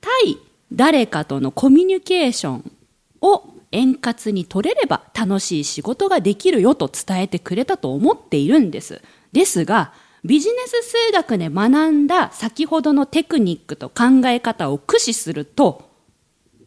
[0.00, 0.38] 対
[0.72, 2.72] 誰かとのコミュニケーション
[3.20, 9.00] を円滑に取れれば楽しい仕事ができるよと伝えてくれたと思っているんです。
[9.30, 9.92] ですが
[10.24, 15.88] ビジネス数学で学んだ先ほどのテクニックと考え方を駆使すると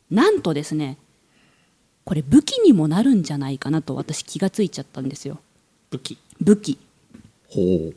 [0.09, 0.97] なんとですね
[2.09, 5.37] これ武器にもなるんじゃないかなと私気がついちゃったんですよ。
[5.91, 6.17] 武器。
[6.41, 6.79] 武器。
[7.47, 7.95] ほう。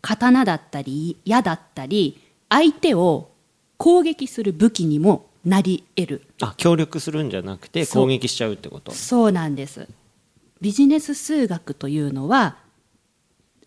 [0.00, 3.30] 刀だったり矢だったり相手を
[3.76, 6.26] 攻撃する武器にもなり得る。
[6.40, 8.90] あ協力するんじゃなくて攻撃しちゃうってこと？
[8.90, 9.86] そうなんです。
[10.60, 12.56] ビジネス数学というのは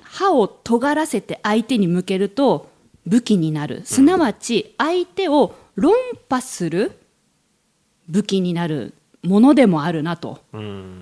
[0.01, 2.69] 刃を尖らせて相手に向けると
[3.05, 3.83] 武器になる。
[3.85, 5.93] すなわち相手を論
[6.29, 6.99] 破する
[8.09, 8.93] 武器になる
[9.25, 10.39] ものでもあるなと。
[10.53, 11.01] うん。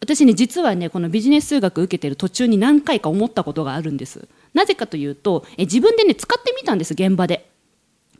[0.00, 4.28] 私ね実はねこのビジネス数学受けてる途中に何回か思ったことがあるんです。
[4.54, 7.48] なぜかというとえ自分でね使ってみたんです現場で。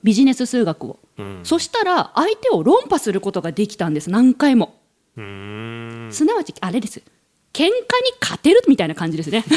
[0.05, 1.41] ビジネス数学を、うん。
[1.45, 4.75] そしたら相手を論破することができたんです何回も。
[5.15, 5.21] す
[6.25, 7.03] なわちあれです。
[7.53, 7.73] 喧嘩に
[8.21, 9.45] 勝てるみたいな感じですね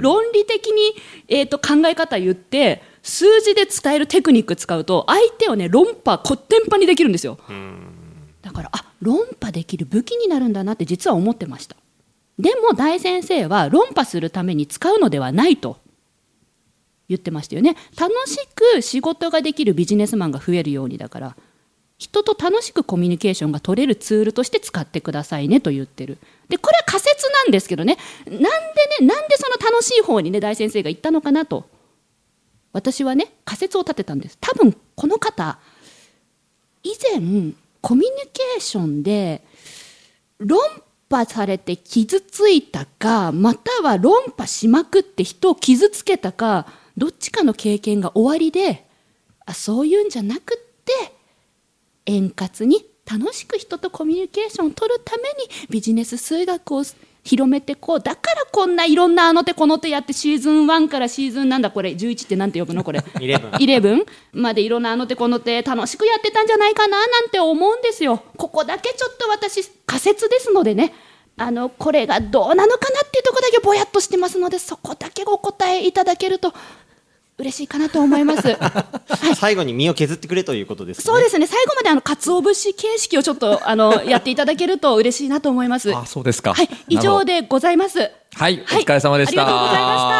[0.00, 0.94] 論理的に、
[1.28, 7.38] えー、と考え方言って数字で伝えるテクニック使うと相手をね論破こってんぱにできるんですよ。
[8.42, 11.76] だからあ論破できる武器になるんだなって実は思ってました。
[12.38, 15.78] でも大先生は論破するために使うのではないと
[17.08, 17.76] 言ってましたよね。
[17.98, 21.36] 楽しく仕事ができるビジネスマンが増えるようにだから
[21.98, 26.18] 人と楽しくコミュニケーションが取れるツールとして使ってくださいねと言ってる。
[26.48, 27.96] でこれは仮説なんですけどね。
[28.26, 28.50] なんでね
[29.06, 31.68] なんでその楽しい方にね大先生が言ったのかなと。
[32.72, 34.36] 私はね仮説を立てたんです。
[34.40, 35.58] 多分この方
[36.82, 39.42] 以前コミュニケーションで
[40.38, 40.60] 論
[41.08, 48.84] 破されて傷ついたかまたは論破しまくって人を傷つけたかどっちかの経験が終わりで
[49.46, 51.15] あそういうんじゃなくって
[52.06, 56.82] 円滑に楽しく人とコミュニケーションを取るためにビジネス数学を
[57.22, 63.00] 広めてこうだからこんないろんなあの手この手やってシーズン1からシーズンなんだこれ11ってなんて呼ぶのこれ。
[63.00, 68.22] 11 11までいろんなあの手この手楽しくやってたんじゃないかななんて思うんですよ。
[68.36, 70.92] ここだけちょっと私仮説ですのでね。
[71.38, 76.54] あのこれがどうなのかなっていうところだけぼやっとしてますのでそこだけお答えいただけると
[77.38, 78.56] 嬉しいかなと思います。
[79.36, 85.94] 最後に身を削ってくれということですねそうですね最後まであの鰹節形式をちょっとあのやっていただけると嬉しいなと思います。
[85.94, 87.98] あそうですかはい以上でございます。
[87.98, 89.42] はい、はいお疲れ様でした。
[89.42, 90.16] ありがとうございました。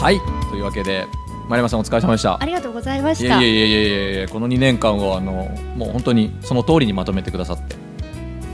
[0.00, 0.18] はい、
[0.50, 1.06] というわけで、
[1.50, 2.46] 丸山さんお疲れ様でしたあ。
[2.46, 3.24] りがとうございました。
[3.24, 7.74] いやいやいやいやこの2年間をあのもう本当にその通りにまとめてくださって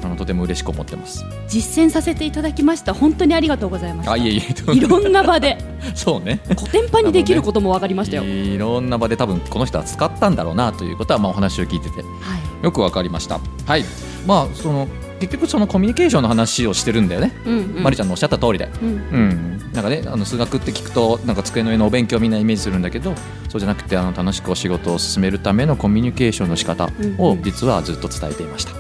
[0.03, 1.23] あのとても嬉しく思ってます。
[1.47, 2.95] 実践させていただきました。
[2.95, 4.13] 本当にありがとうございました。
[4.13, 5.59] あいえいえいろんな場で
[5.95, 6.41] そうね。
[6.57, 8.25] コテンパンにできることも分かりましたよ。
[8.25, 12.65] いろんな場で多分この人は使ったんだろうなということはまあお話を聞いててはい。
[12.65, 13.41] よくわかりました。
[13.67, 13.85] はい。
[14.27, 14.89] まあその
[15.21, 17.35] 結局そのコミュニケーションの話をしてるんだよね。
[17.45, 17.83] うんうん。
[17.83, 18.71] まりちゃんのおっしゃった通りで。
[18.81, 19.56] うんうん。
[19.77, 23.15] なんかねあの数学って聞くとなんか机の上のお勉強をみんなイメージするんだけど、
[23.51, 28.73] そうじゃなくてあの楽しくお仕事を進めるためのコミュニケーションの仕方を実はずっと伝えていました。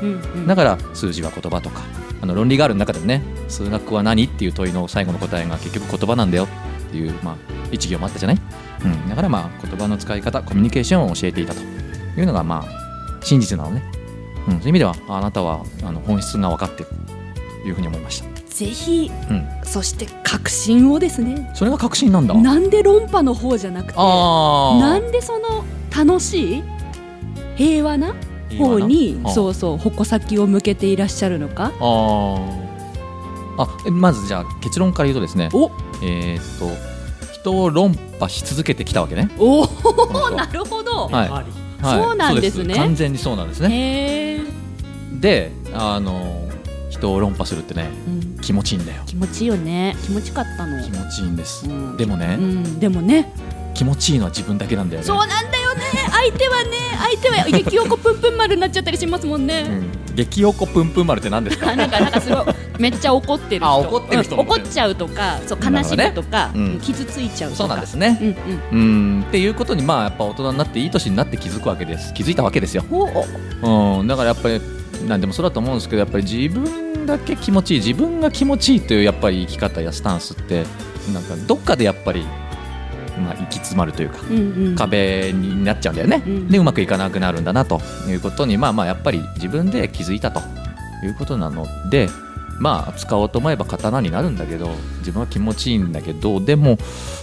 [0.46, 1.82] だから数字は言葉とか
[2.22, 6.48] あの論理がある中でもね数学は何っていう問いの最後の答えが結局言葉なんだよ
[6.88, 7.36] っていう、まあ、
[7.70, 8.38] 一行もあったじゃない、
[8.84, 13.82] うん、だからまあ言葉の使い方コミュニケーションを教えていたというのがまあ真実なのね、
[14.48, 16.88] うん、そういう意味ではあなたはあの本質が分かってる
[17.62, 21.50] というふうに思いました、ぜひうん、そして確信をですね。
[21.52, 22.32] それが確信なんだ。
[22.34, 25.62] なんで論破の方じゃなくて、なんでその
[25.94, 26.62] 楽しい
[27.56, 28.14] 平和な
[28.56, 31.70] 方にあそうそう矛先を向けていらっしゃるのか。
[33.58, 35.50] あまずじゃあ結論から言うとですね。
[35.52, 35.70] お。
[36.02, 36.96] えーっと
[37.34, 39.30] 人を論破し続けてきたわけね。
[39.38, 41.28] おおなるほど、はい。
[41.28, 41.86] あり。
[41.86, 42.02] はい。
[42.02, 42.74] そうなんですね。
[42.74, 43.68] 完全にそうなんですね。
[43.68, 44.40] へえ、
[45.20, 46.48] であの
[46.88, 47.90] 人を論破するってね。
[48.08, 49.02] うん、気持ちいいんだよ。
[49.06, 49.96] 気持ちいいよね。
[50.04, 50.80] 気持ちかったの。
[50.80, 51.96] 気持ちいいんです、うん。
[51.96, 53.32] でもね、うん、でもね。
[53.74, 55.06] 気持ちいいのは自分だけなんだよね。
[55.06, 55.82] そうなんだよね。
[56.10, 60.14] 相手はね相手は激おこぷんぷん丸になっちゃったりしますもんね、うん。
[60.14, 61.72] 激おこぷんぷん丸って何ですか？
[61.72, 62.44] あ なんかなんかすごい
[62.78, 63.66] めっちゃ怒ってる人。
[63.66, 64.40] あ怒ってる人うん。
[64.42, 66.60] 怒っちゃうとかそう悲しむとか、ね。
[66.60, 66.80] うん。
[66.80, 67.58] 傷ついちゃうとか。
[67.58, 68.18] そうなんですね。
[68.22, 68.28] うん
[68.72, 68.80] うん。
[68.80, 68.84] う
[69.18, 69.24] ん。
[69.28, 72.14] っていうことにまあやっぱ大人になっていい年になって気づくわけです。
[72.14, 74.60] 気づいたわけですよ、うん、だからやっぱり
[75.06, 80.64] なんでもそうだと思うんですけどやっぱり自分だけ気持ちいい自分が気持ちいいというやっぱり生き方やスタンスって
[81.12, 82.24] なんかどっかでやっぱり、
[83.18, 84.76] まあ、行き詰まるというかうんうん。
[84.76, 86.48] 壁になっちゃうんだよね、うん。
[86.48, 90.40] でうまくいかなくなるんだなということにまあまあやっぱり自分で気づいたと
[91.04, 92.08] いうことなので
[92.58, 96.78] まあ使おうと思えば刀になるんだけど自分は気持ちいいんだけどでも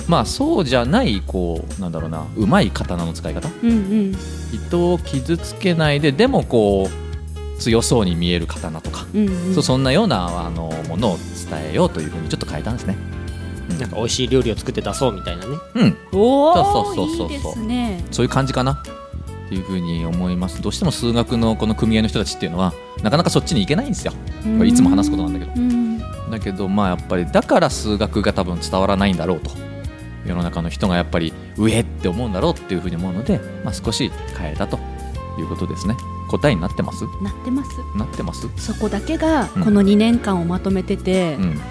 [0.08, 3.50] まあそうじゃないこうなんだろうなうまい刀の使い方。
[3.64, 4.16] うんうん。
[4.54, 7.03] 人を傷つけないででもこう
[7.60, 9.54] 強そうに見える刀とか、うんうん。
[9.54, 11.18] そうそんなようなあのものを
[11.50, 12.98] 伝えようというふうにちょっと変えたんですね。
[13.80, 15.58] なんか美味しい料理を作って出そうみたいなね。
[15.76, 17.62] うん、おおそうそうそうそう。
[17.62, 18.04] いいね。
[18.12, 18.84] そういう感じかな。
[19.46, 20.62] っていうふうに思います。
[20.62, 24.14] どうしても数学のこの組合の人たちっていうのはなかなかそっちに行けないんですよ。
[24.58, 25.52] これいつも話すことなんだけど。
[25.56, 26.00] うん。
[26.32, 29.52] だけどまあやっぱりだから数学が多分伝わらないんだろうと。
[30.26, 34.80] 世の中の人がやっぱり上って思うんだろうっていうふうに思うので、まあ、少し変えたと
[35.42, 35.96] いうことですね。
[36.30, 37.06] 答えになってます？
[37.22, 37.72] なってます。
[37.96, 38.48] なってます？
[38.58, 39.64] そこだけがうん。
[39.64, 41.62] この2年間をまとめてて、うん。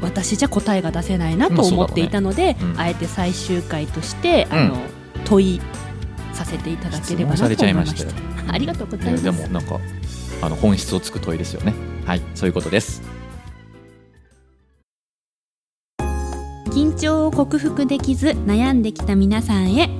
[0.00, 2.58] 私じゃ答えが出せないなと思っていたので、ね。
[2.62, 2.80] うん。
[2.80, 4.58] あえて最終回として、うん。
[4.58, 4.76] あの
[5.24, 5.60] 問い
[6.32, 8.52] させていただければなと思いましした。
[8.52, 9.26] ありがとうございいます。
[9.26, 9.78] やでもなんか
[10.40, 11.74] あの本質をつく問いですよね。
[12.06, 13.02] はいそういうことです。
[16.70, 19.90] 緊張を克服できず悩んできた皆さんへ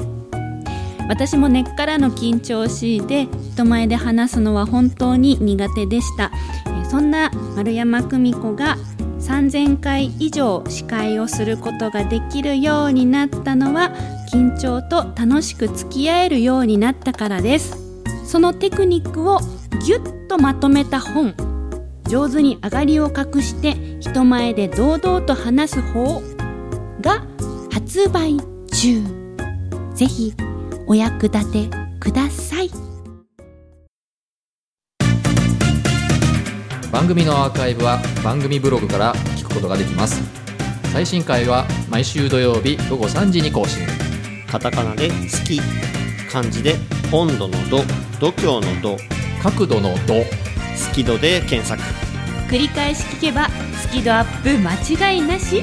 [1.08, 6.30] 私も根っからの緊張を強いて人前で話すのは本当に苦手でした。
[6.90, 8.76] そんな丸山久美子が
[9.20, 13.92] 3000回以上司会をすることができるようになったのは
[14.32, 17.76] 緊張と楽しく付き合えるようになったからです。
[18.24, 19.40] そのテクニックを
[19.84, 21.34] ぎゅっとまとめた本。
[22.08, 26.22] 上手に上がりを隠して人前で堂々と話す方
[27.02, 27.26] が
[27.70, 28.38] 発売
[28.72, 29.02] 中。
[29.94, 30.32] ぜひ
[30.90, 31.68] お役立て
[32.01, 32.70] ください。
[36.90, 40.22] 番組のアーカイブは番組ブログから聞くことができます。
[40.90, 43.87] 最新回は毎週土曜日午後3時に更新。
[44.51, 45.61] カタカナで「好き」
[46.33, 46.77] 漢字で
[47.12, 47.85] 「温度の度」
[48.18, 48.96] 「度胸の度」
[49.42, 50.24] 角度の度「好
[50.94, 51.83] き度」で検索。
[52.51, 54.72] 繰り返し聞けばスキドアップ間
[55.12, 55.62] 違いなし。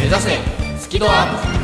[0.00, 0.38] 目指せ
[0.78, 1.63] スキドアップ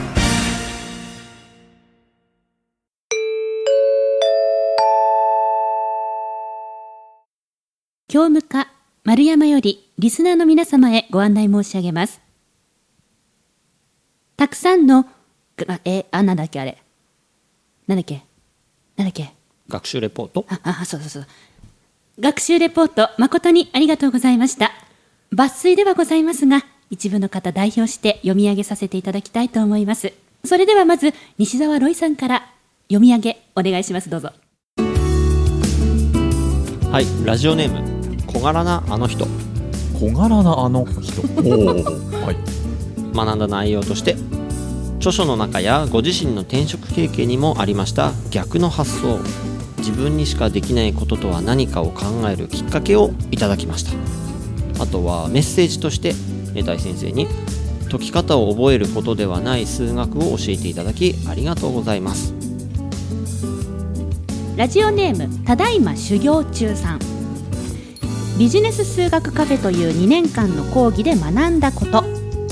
[8.11, 8.67] 教務課
[9.05, 12.21] 丸山よりリスナーの皆様へご案内申し上げます。
[14.37, 15.07] たくさんの
[15.69, 16.83] あえあなんだっけあれ。
[17.87, 18.25] なんだっけ。
[18.97, 19.33] なんだっけ。
[19.69, 20.45] 学習レポート？
[20.49, 21.27] ああそうそうそう。
[22.19, 24.73] 学習レポート誠にありがとうございました。
[25.33, 30.13] 抜粋ではございますが一部の方代表して読み上げさせていただきたいと思います。
[30.45, 32.51] それではまず西澤ロイさんから
[32.89, 34.11] 読み上げお願いします。
[34.11, 34.33] どうぞ。
[36.91, 37.90] はいラジオネーム
[38.33, 39.27] 小柄なあの人。
[39.99, 41.23] 小柄なあの人。
[41.43, 42.37] おおはい。
[43.15, 44.17] 学んだ内容として
[44.99, 49.19] 著書の中やご自身の転職経験にもありました逆の発想。
[49.79, 53.93] 自分にしかできないこととは何かを考えるきっかけをいただきました。
[54.79, 56.15] あとはメッセージとして
[56.55, 57.27] え大先生に
[57.91, 62.35] 解き方を覚えることではない数学を教えていただきありがとうございます。
[64.57, 67.10] ラジオネームただいま修行中さん
[68.41, 72.03] ビジネス数学カフェという2年間の講義で学んだこと。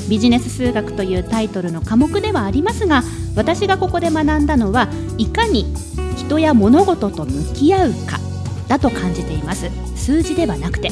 [0.07, 3.03] ビジネス数学というタイトルの科目ではありますが
[3.35, 5.65] 私がここで学んだのはいかに
[6.15, 8.19] 人や物事と向き合うか
[8.69, 9.71] だと感じています。
[9.97, 10.91] 数字ではなくて。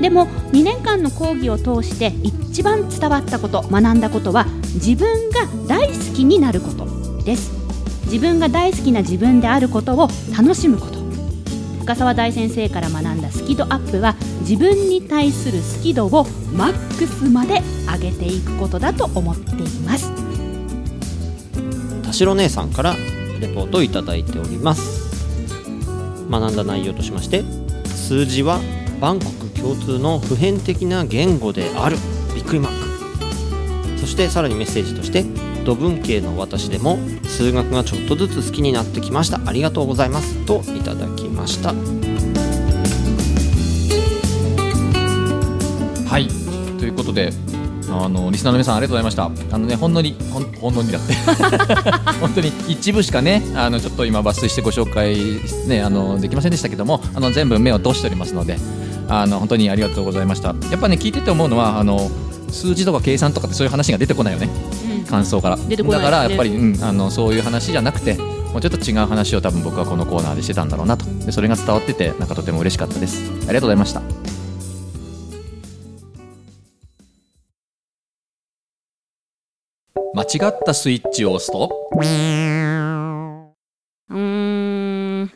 [0.00, 7.52] でも2年間の講義を通して一番伝わったこと学んだことは自分が大好きになることです。
[8.06, 10.97] 自分が大好きな自分であることを楽しむこと。
[11.88, 20.12] 深澤大先生から学んだスキドアップは自分に対するスキドをマックスまで上げていくことだと思っています。
[22.02, 22.94] 田代姉さんから
[23.40, 25.08] レポートをいただいております。
[26.28, 27.42] 学んだ内容としまして
[27.86, 28.60] 数字は
[29.00, 31.96] 万国共通の普遍的な言語である。
[32.34, 33.98] びっくりマーク。
[33.98, 35.24] そしてさらにメッセージとして
[35.64, 39.40] 土文系の私でも数学がちょっとずつ好きになってきました。
[39.46, 40.34] ありがとうございます。
[40.44, 41.72] といただきした。
[46.08, 46.28] はい。
[46.78, 47.32] ということで
[47.90, 49.54] あのリスナーの皆さんありがとうございました。
[49.54, 51.14] あのねほんのりほんほんのりだって。
[52.20, 55.16] 本当に一部しかねあのちょっと今抜粋してご紹介
[55.66, 58.58] ねあのできませんでしたけどもあの全部目を通しておりますので
[59.08, 60.54] あの本当にありがとうございました。
[60.70, 62.10] やっぱね聞いてて思うのはあの
[62.50, 64.48] 数字とか計算とかってそういう話が出てこないよね。
[65.08, 65.58] 感想から。
[65.68, 68.18] 出てこないだからやっぱり、うん、あのそういう話じゃなくて
[68.52, 71.04] もうちょっと違う話を多分僕はこのコーナーでしてたんだろうなと。
[71.24, 73.30] でそれが伝わっててなんかとても嬉しかったです。
[73.30, 74.00] ありがとうございました。
[80.14, 81.70] 間違ったスイッチを押すと？
[84.10, 84.16] うー
[85.24, 85.30] ん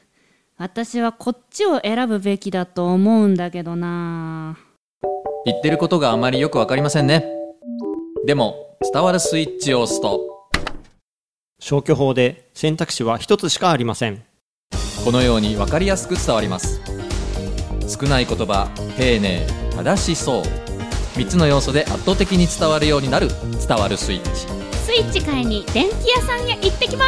[0.57, 4.59] 私はこっちを選ぶべきだと思うんだけどな。
[5.45, 7.25] 言ってることがあまりよくわかりませんね。
[8.27, 10.32] でも伝わるスイッチを押すと
[11.63, 14.25] 消去法で選択肢は一つしかありません。
[15.05, 16.81] このように分かりやすく伝わります。
[17.87, 19.47] 少ない言葉丁寧
[19.77, 20.43] 正しそう。
[21.15, 23.29] 3つの要素で圧倒的に伝わるようになる
[23.65, 24.31] 伝わるスイッチ。
[24.77, 27.05] スイッチ買いに電気屋さんへ行ってきま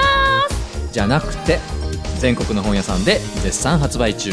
[0.49, 0.93] す。
[0.93, 1.59] じゃなくて
[2.21, 4.31] 全国の本屋さんで絶賛発売中。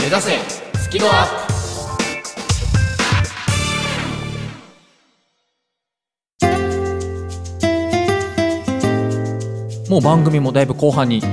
[0.00, 0.32] 目指せ
[0.80, 1.49] スキドアップ
[9.90, 11.26] もう番組もだいぶ後半にう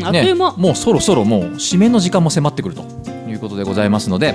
[0.00, 2.82] んあっという間、もうそろそろもう締めの時間も迫ってくると
[3.28, 4.34] いうことでございますので、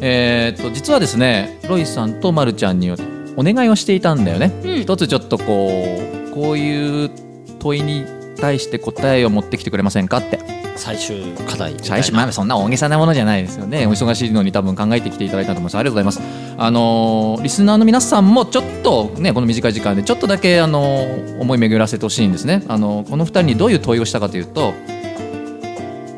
[0.00, 2.96] えーっと実はですねロイさんとまるちゃんにお
[3.38, 4.80] 願いをしていたんだよね、うん。
[4.80, 5.98] 一つちょっとこ
[6.28, 7.10] うこういう
[7.58, 8.04] 問いに
[8.36, 10.38] 対して答えを持ってきてくれませんかって。
[10.76, 13.86] 最終課題最初まあそんな大げさなものじゃないですよね。
[13.86, 15.78] お忙しいのに多分考えてきていただいたと思います。
[15.78, 16.54] ありがとうございます。
[16.58, 22.62] あのーリスナーの皆さんもちょっとねこの短い時間でちょっとだけあのー思い巡らせてほしいんですね。
[22.68, 24.74] あのーこの二人にどういう問いをしたかというと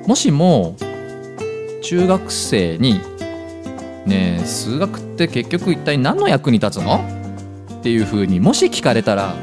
[0.09, 0.75] もしも
[1.83, 3.01] 中学生に
[4.07, 6.97] ねえ数学って結局一体何の役に立つの？
[7.79, 9.37] っていうふうにもし聞かれたら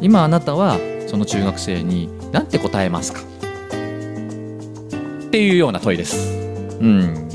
[0.00, 0.78] 今あなたは
[1.10, 3.20] その中学生に何て答えますか？
[3.20, 3.24] っ
[5.30, 6.38] ていうような問いです。
[6.80, 7.28] うん。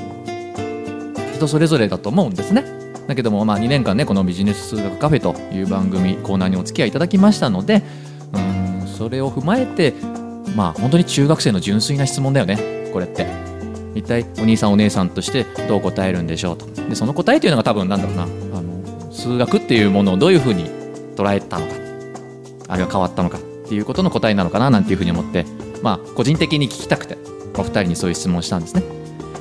[1.36, 2.64] 人それぞれだと思うんですね。
[3.08, 7.84] だけども、まあ、2年間ねこのビジネス数学カフェという番組コーナーにお付き合いいただきましたので
[8.34, 8.40] う
[8.84, 9.94] んそれを踏まえて
[10.56, 13.28] まあ本当に中学生の純粋な質問だよねこれって。
[13.94, 20.66] 一体お兄さんお姉さんとしてどう答えるんでしょうとでその答えというのが多分なんだろうなあの数学っていうものをどういうふうに
[21.16, 21.74] 捉えたのか
[22.68, 25.46] あるいは変わったのかっていうことの答えなのかななんていうふうに思って
[25.82, 27.18] まあ個人的に聞きたくて
[27.58, 28.84] お二人にそういう質問をしたんですね。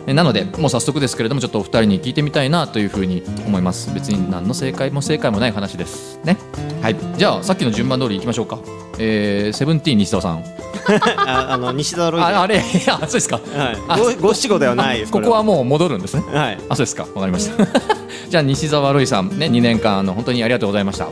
[0.06, 3.92] えなのでもう早速ですけれどもちょっとお二人に聞いてみたいなというふうに思います。
[3.94, 6.36] 別に何の正解も正解もない話ですね。
[6.82, 6.96] はい。
[7.16, 8.58] じゃあさっきの順番通りいきましょうか。
[8.98, 10.44] えー、セブンティーン西澤さん。
[11.26, 12.26] ああの西澤ロイで。
[12.26, 13.40] ああれ いやそうですか。
[13.56, 16.22] あはい、ご五七五ではないここはもう戻るんですね。
[16.30, 16.58] はい。
[16.68, 17.06] あそうですか。
[17.14, 17.66] わかりました。
[18.28, 21.08] じゃあ西澤ロイさんね2年間あの本当にありがとうございました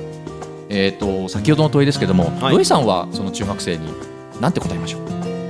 [0.75, 2.55] えっ、と先ほどの問いですけども、はい。
[2.55, 3.87] ロイさんはその中学生に
[4.41, 5.03] 何て答えましょう？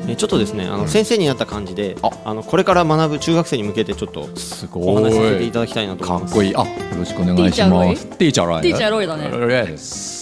[0.09, 2.11] えちょっとですねあの先生になった感じであ。
[2.25, 6.33] あのこれから学ぶ中学生に向けてちょっとすおご話しさせていいただきたいなとか思います。
[6.33, 6.57] っこいい。
[6.57, 6.67] あよ
[6.99, 8.07] ろしくお願いします。
[8.19, 8.63] ティーチャーロイ。
[8.63, 9.29] ティーチャーロイだね。
[9.31, 10.13] ロイです。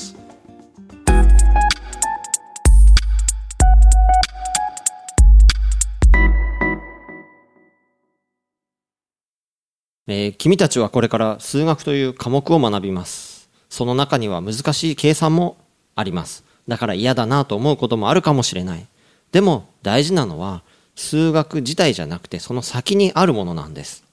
[10.12, 13.29] えー君たちはこれから数学という科目を学びます
[13.70, 15.56] その中には難しい計算も
[15.96, 16.44] あります。
[16.68, 18.86] だから嫌だなと思うこともあるかもしれない。
[19.32, 20.62] でも大事なのは
[20.96, 24.04] 数学自体じゃなくてその先にあるものなんです。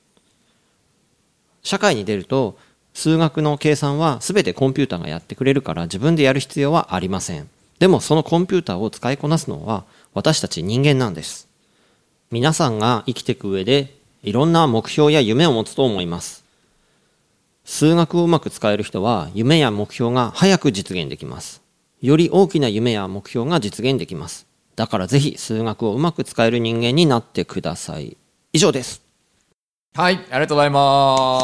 [1.64, 2.58] 社会に出ると
[2.94, 7.50] 数学の計算は全てコンピューターがやってくれるから自分でやる必要はありません。
[7.80, 9.84] でもそのコンピューターを使いこなすのは
[10.14, 11.48] 私たち人間なんです。
[12.32, 13.94] 皆さんが生きていく上で
[14.24, 16.47] いろんな目標や夢を持つと思います。
[17.70, 21.62] 数学をうまく使える人は夢や目標が早く実現できます。
[22.02, 24.48] より大きな夢や目標が実現できます。
[24.78, 28.16] だからぜひ数学をうまく使える人間になってください。
[28.54, 29.02] 以上です。
[29.96, 31.40] はいありがとうございま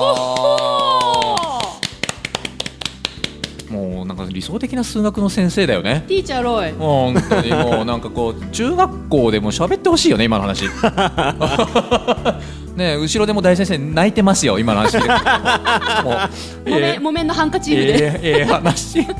[3.67, 3.73] す。
[3.73, 6.05] もうなんか理想的な数学の先生だよね。
[6.07, 6.71] ティーチャーロイ。
[6.71, 10.69] もう本当にもうなんかこう中学校でも喋ってほしいよね今の話
[12.75, 14.97] ねえ後ろでも大先生泣いてますよ今の話。
[16.03, 19.05] もう木綿木綿のハンカチーフで、ええええ話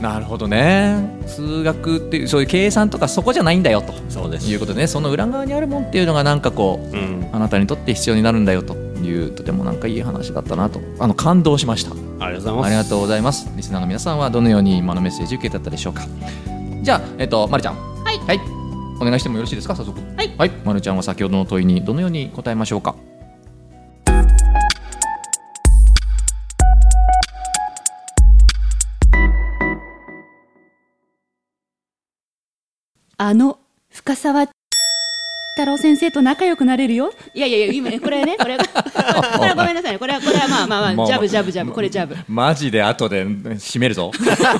[0.00, 0.96] なるほどね。
[1.28, 3.94] 数学っていうそういう計算とかそこじゃないんだよと。
[4.08, 4.50] そうです。
[4.50, 4.88] いうことでね。
[4.88, 7.26] その裏側にあるもんっていうのがなんかこううん。
[7.32, 8.76] あなたにとって必要になるんだよと。
[9.02, 10.80] いうとてもなんかいい話だったなと。
[10.98, 11.92] あの感動しました。
[12.24, 12.66] ありがとうございます。
[12.66, 13.50] ありがとうございます。
[13.56, 16.02] リスナーの皆さんはどのように今のメッセージ受けたったでしょうか。
[16.82, 17.74] じゃあえっとまるちゃん。
[18.04, 18.18] はい。
[18.18, 18.61] はい
[19.02, 19.74] お願いしてもよろしいですか？
[19.74, 20.00] 早速。
[20.16, 20.32] はい。
[20.38, 20.50] はい。
[20.64, 22.94] まるちゃんは先ほどの問いにどのように答えましょうか？
[33.18, 33.58] あの
[33.90, 34.48] 深沢
[35.54, 37.12] 太郎先生と仲良くなれるよ。
[37.34, 38.70] いやいやいや今ねこれねこれ これ
[39.50, 39.98] はごめんなさいね。
[39.98, 42.16] これはこれはまあまあままああジャブジャブジャブこれジャブ。
[42.26, 44.10] マジで後で締めるぞ。
[44.16, 44.52] えちゃんとちゃ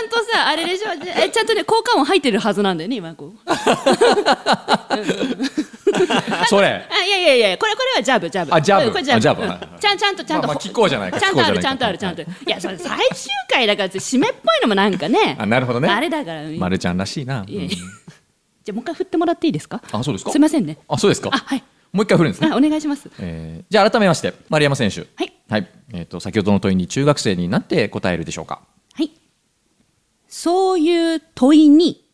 [0.00, 0.90] んとさあれでしょ？
[1.16, 3.38] えちゃんとね効果音入ってるはずなんだよね今こう。
[6.48, 6.86] それ。
[6.88, 8.54] あいやいやいやこれこれはジャブジャブ。
[8.54, 8.92] あジャブ。
[8.92, 9.42] これジャブ。
[9.80, 12.22] ちゃんちゃんとちゃんと、聞こうじゃないかちゃんとあるちゃんとあるちゃんと。
[12.22, 13.06] いやそれ最終
[13.50, 15.34] 回だから締めっぽいのもなんかね。
[15.38, 15.88] あなるほどね。
[15.88, 17.44] あれだからいまるちゃんらしいな、
[18.66, 19.80] じゃあもう一回振ってもらっていいですか？
[19.92, 20.32] あそうですか？
[20.32, 20.76] すいませんね。
[20.88, 21.30] あそうですか？
[21.32, 21.62] あはい。
[21.92, 22.50] もう一回振るんですね。
[22.52, 23.08] あお願いします。
[23.20, 25.06] えーじゃあ改めまして丸山選手。
[25.14, 25.32] はい。
[25.48, 28.60] はい、えー、と先ほどの問いに中学生になって答えるでしょうか？
[28.94, 29.12] はい。
[30.26, 32.04] そういう問いに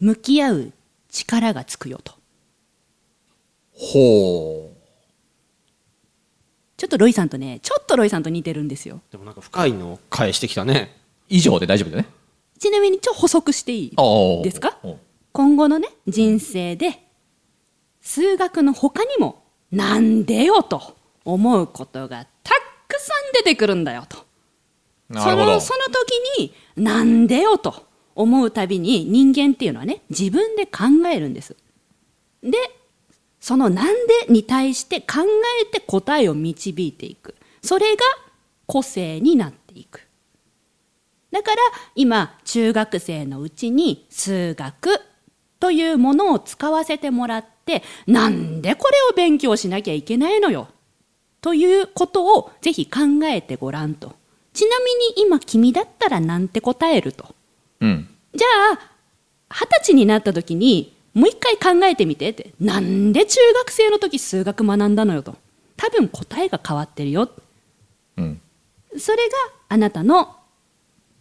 [0.00, 0.72] 向き合う
[1.08, 2.14] 力がつくよと。
[3.72, 4.72] ほ
[6.76, 9.00] ちょっとロイさんとねちょっとロイさんと似てるんですよ。
[9.12, 10.96] でもなんか深いのを返してきたね。
[11.28, 12.08] 以上で大丈夫だよね。
[12.58, 13.90] ちなみにちょっと補足していい
[14.42, 14.78] ですか？
[14.82, 14.96] おー
[15.32, 17.00] 今後のね人生で
[18.00, 22.52] 数学の他にもなんでよと思うことがた
[22.88, 24.18] くさん出てくるんだよと。
[25.08, 25.44] なるほど。
[25.44, 31.56] そのその時になんでよと思うたびに人間っていうのはね自分で考えるんです。
[32.42, 32.52] で
[33.40, 33.86] そのなん
[34.26, 35.20] でに対して考
[35.62, 37.34] えて答えを導いていく。
[37.62, 38.02] それが
[38.66, 40.06] 個性になっていく。
[41.30, 41.56] だから
[41.94, 45.00] 今中学生のうちに数学
[45.62, 50.66] というものを使わせてもらってなんでこれを勉強しなきゃいけないのよ？
[51.40, 54.16] ということをぜひ考えてごらんと。
[54.52, 54.86] ちなみ
[55.22, 57.32] に今君だったらなんて答えると？
[57.80, 58.08] うん。
[58.34, 58.90] じゃあ
[59.50, 62.54] 二十歳になった時にもう一回考えてみてって。
[62.58, 65.36] なんで中学生の時数学学んだのよと。
[65.76, 67.30] 多分答えが変わってるよ。
[68.16, 68.40] うん。
[68.98, 69.22] それが
[69.68, 70.34] あなたの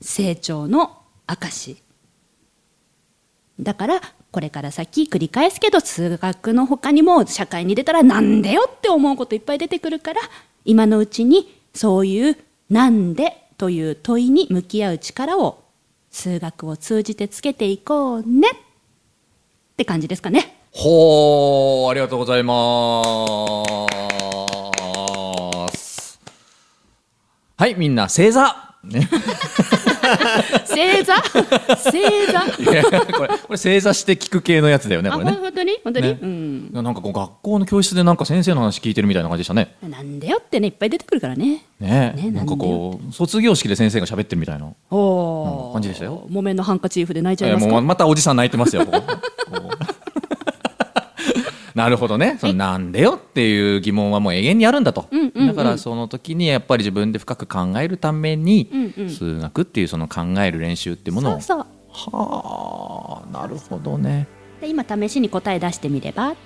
[0.02, 1.78] 成長の証
[3.60, 4.02] だから
[4.32, 10.22] これから先繰り返すけど数学の他にも社会に出たらなんでよって思うこといっぱい出てくるから
[10.64, 12.38] 今のうちにそういう
[12.70, 15.62] 「なんで?」という問いに向き合う力を
[16.10, 18.56] 数学を通じてつけていこうねっ
[19.78, 20.58] て感じですかね。
[20.72, 22.62] ほーありがとうございま
[25.74, 26.20] す
[27.58, 29.10] はいみんな正座ね
[30.74, 31.16] 正座？
[31.78, 32.72] 正座？
[32.72, 32.92] いやこ
[33.24, 35.32] れこれ正座して聞く系のやつだよねあこれね。
[35.34, 35.80] 本当に？
[35.84, 36.20] 本当に、ね。
[36.22, 36.74] うん。
[36.74, 39.76] なんかこう学校の教室でなんか先生の話聞いてるみたいな感じでしたね。
[39.82, 41.66] なんでよってねいっぱい出てくるからね。
[41.80, 42.14] ね。
[42.16, 46.26] ねなんかこう卒業式で先生が喋ってるみたいなおお、うん感じでしたよ。
[46.30, 47.72] 木綿のハンカチーフで泣いちゃいますか？
[47.72, 49.04] もうまたおじさん泣いてますよここ
[51.76, 52.38] なるほどね。
[52.40, 55.08] そのなんでよっていう疑問はもう永遠にあるんだと、
[55.48, 59.10] だからその時にやっぱり自分で深く考えるために、うんうん。
[59.10, 61.42] 数学っていうその考える練習っていうものを。
[61.42, 62.12] そうそう。
[62.14, 64.28] はあなるほどね。
[64.62, 66.38] で今試しに答え出してみればって。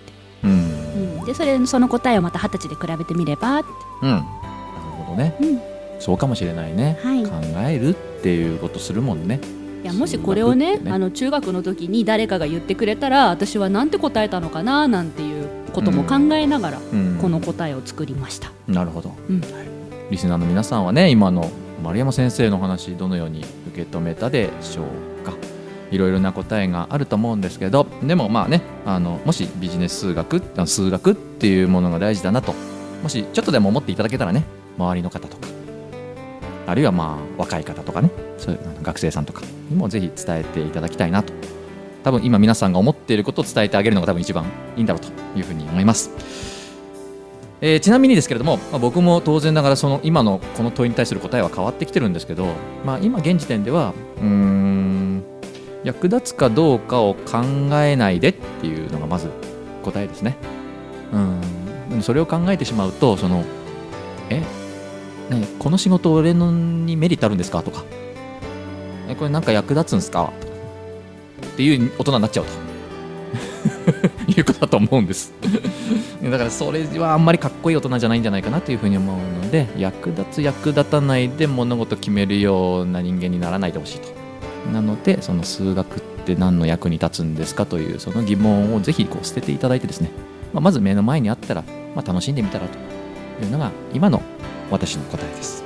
[0.44, 0.52] うん。
[1.20, 3.68] うん、でそれその答えをまた二十歳で比べてみればって。
[4.02, 4.10] うん。
[4.10, 4.24] なる
[5.06, 5.62] ほどね、うん。
[6.00, 7.24] そうかもしれないね、はい。
[7.24, 7.32] 考
[7.68, 9.40] えるっていうことするもんね
[9.86, 17.20] いやもしこれをねねあの中学の時に誰かが言ってくれたら私はなんて答えたのかななんていうことも考えながら、うん。
[17.22, 18.52] この答えを作りました。
[18.68, 19.16] なるほど。
[19.30, 19.42] うん。
[20.10, 21.52] リスナーの皆さんはね今の
[21.84, 24.86] 丸山先生の話どのように受け止めたでしょ
[25.22, 25.36] うか。
[25.92, 32.56] いろいろな答えがあると思うんですけどでもまあねあのもしビジネス数学あ数学っていうものが大事だなと
[33.04, 34.46] もしちょっとでも思っていただけたらね
[34.80, 35.48] 周りの方とか
[36.66, 38.10] あるいはまあ若い方とかね
[38.40, 41.34] そういう学生さんとかにもぜひ伝えていただきたいなと。
[42.04, 44.46] 多分今皆さんが思っていることを伝えてあげるのが多分一番
[44.78, 45.08] いいんだろうと
[45.38, 46.12] いうふうに思います。
[47.62, 52.48] えーちなみにですけれども、まあ、僕も当然ながらその今のこの問いに対する答えは変わってきてるんですけど、
[52.86, 55.24] まあ、今現時点ではうん
[55.84, 57.40] 役立つかどうかを考
[57.84, 59.30] えないでっていうのがまず
[59.84, 60.38] 答えですね。
[61.92, 62.02] うん。
[62.02, 63.44] それを考えてしまうとその
[64.30, 67.64] え、ね、この仕事俺のにメリットあるんですか？
[67.64, 67.84] とか。
[69.10, 70.32] えこれなんか役立つんですか？
[71.54, 72.52] っていう大人になっちゃうと。
[74.28, 75.34] いうことだと思うんです。
[76.24, 84.08] だからそれはあんまりかっこいい大人じゃないんじゃないかなというふうに思うので役立つ役立たないで物事決めるような人間にならないでほしいと。
[84.74, 90.10] なのでその数学って何の役に立つんですかというその疑問をぜひこう捨てていただいてですね、
[90.54, 91.64] まあ、まず目の前にあったら、
[91.96, 94.22] まあ、楽しんでみたらというのが今の
[94.72, 95.65] 私の答えです。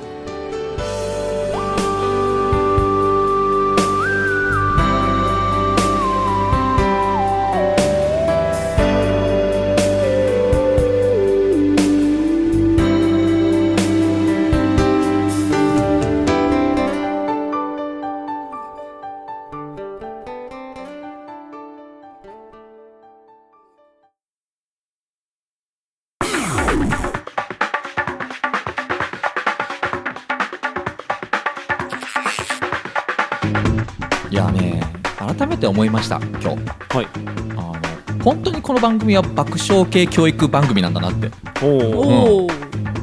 [38.70, 41.28] この番組は爆笑系教育番組なんだなって。
[41.60, 42.48] おおおお、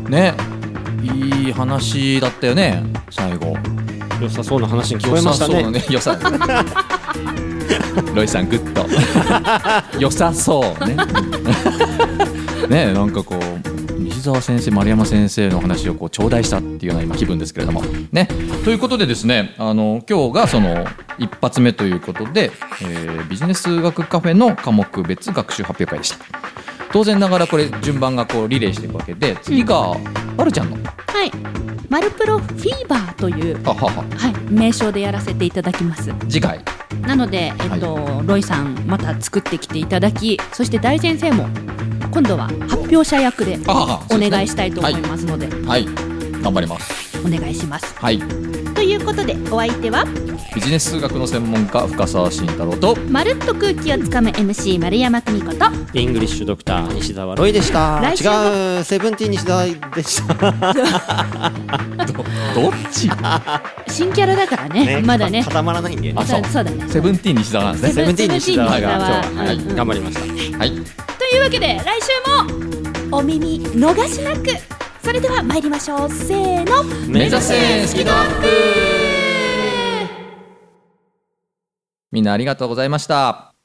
[0.09, 0.33] ね。
[1.03, 3.53] いい話だったよね最後。
[4.21, 5.83] 良さそうな話に聞こえましたね。
[5.89, 6.79] 良さそうなね良
[7.99, 8.85] さロイさんグッド。
[9.99, 10.95] 良さそうね。
[12.69, 13.76] ねなんかこう
[14.27, 17.81] 沢先生丸山先生の話をこう頂戴したっていうような今気分ですけれども。
[18.11, 18.27] ね。
[18.65, 20.85] ということでですねあの今日がその
[21.17, 22.51] 一発目ということで、
[22.81, 26.25] えービジネス学カフェの科目別学習発表会でした。
[26.97, 29.95] 当然ながらこれ順番がこうリレーしていくわけで次が
[30.35, 30.77] まるちゃんの。
[30.77, 31.31] はい。
[31.89, 34.03] マルプロフィーバーというあはは。
[34.17, 34.51] はい。
[34.51, 36.11] 名称でやらせていただきます。
[36.27, 36.59] 次回。
[37.03, 41.47] なので、えっとロイさんまた作ってきていただきそして大先生も
[42.09, 43.59] 今度は発表者役で
[44.09, 45.47] お願いしたいと思いますので。
[45.67, 45.85] はい。
[46.41, 47.95] 頑張りますお願いします。
[47.95, 48.19] はい。
[48.73, 50.05] ということでお相手は？
[50.55, 57.99] ビジネス数学の専門家深澤慎太郎とまるっと空気をつかむ MC 丸山久美子とイングリッシュドクター西澤ロイでした。
[58.01, 58.31] 来週も。
[58.31, 59.65] 違うセブンティーン西澤
[59.95, 60.33] でした。
[62.05, 63.09] どどっち？
[63.89, 65.43] 新キャラだからねまだね。
[65.43, 66.41] 固まらないんでそう。
[66.51, 66.85] そうだね。
[66.87, 67.93] セブンティーン西澤なんですね。
[67.93, 68.99] セブンティーン西澤が今日は、
[69.45, 69.65] はいう。
[69.65, 69.75] んうん。
[69.75, 70.15] 頑張りまし
[70.51, 70.57] た。
[70.59, 70.71] はい。
[70.71, 70.75] と
[71.35, 74.45] いうわけで来週もお耳逃しなく
[75.03, 76.09] それでは参りましょう。
[76.09, 76.83] せーの。
[77.07, 78.47] 目指せスキドアップ。
[82.11, 83.56] みんなありがとうございました。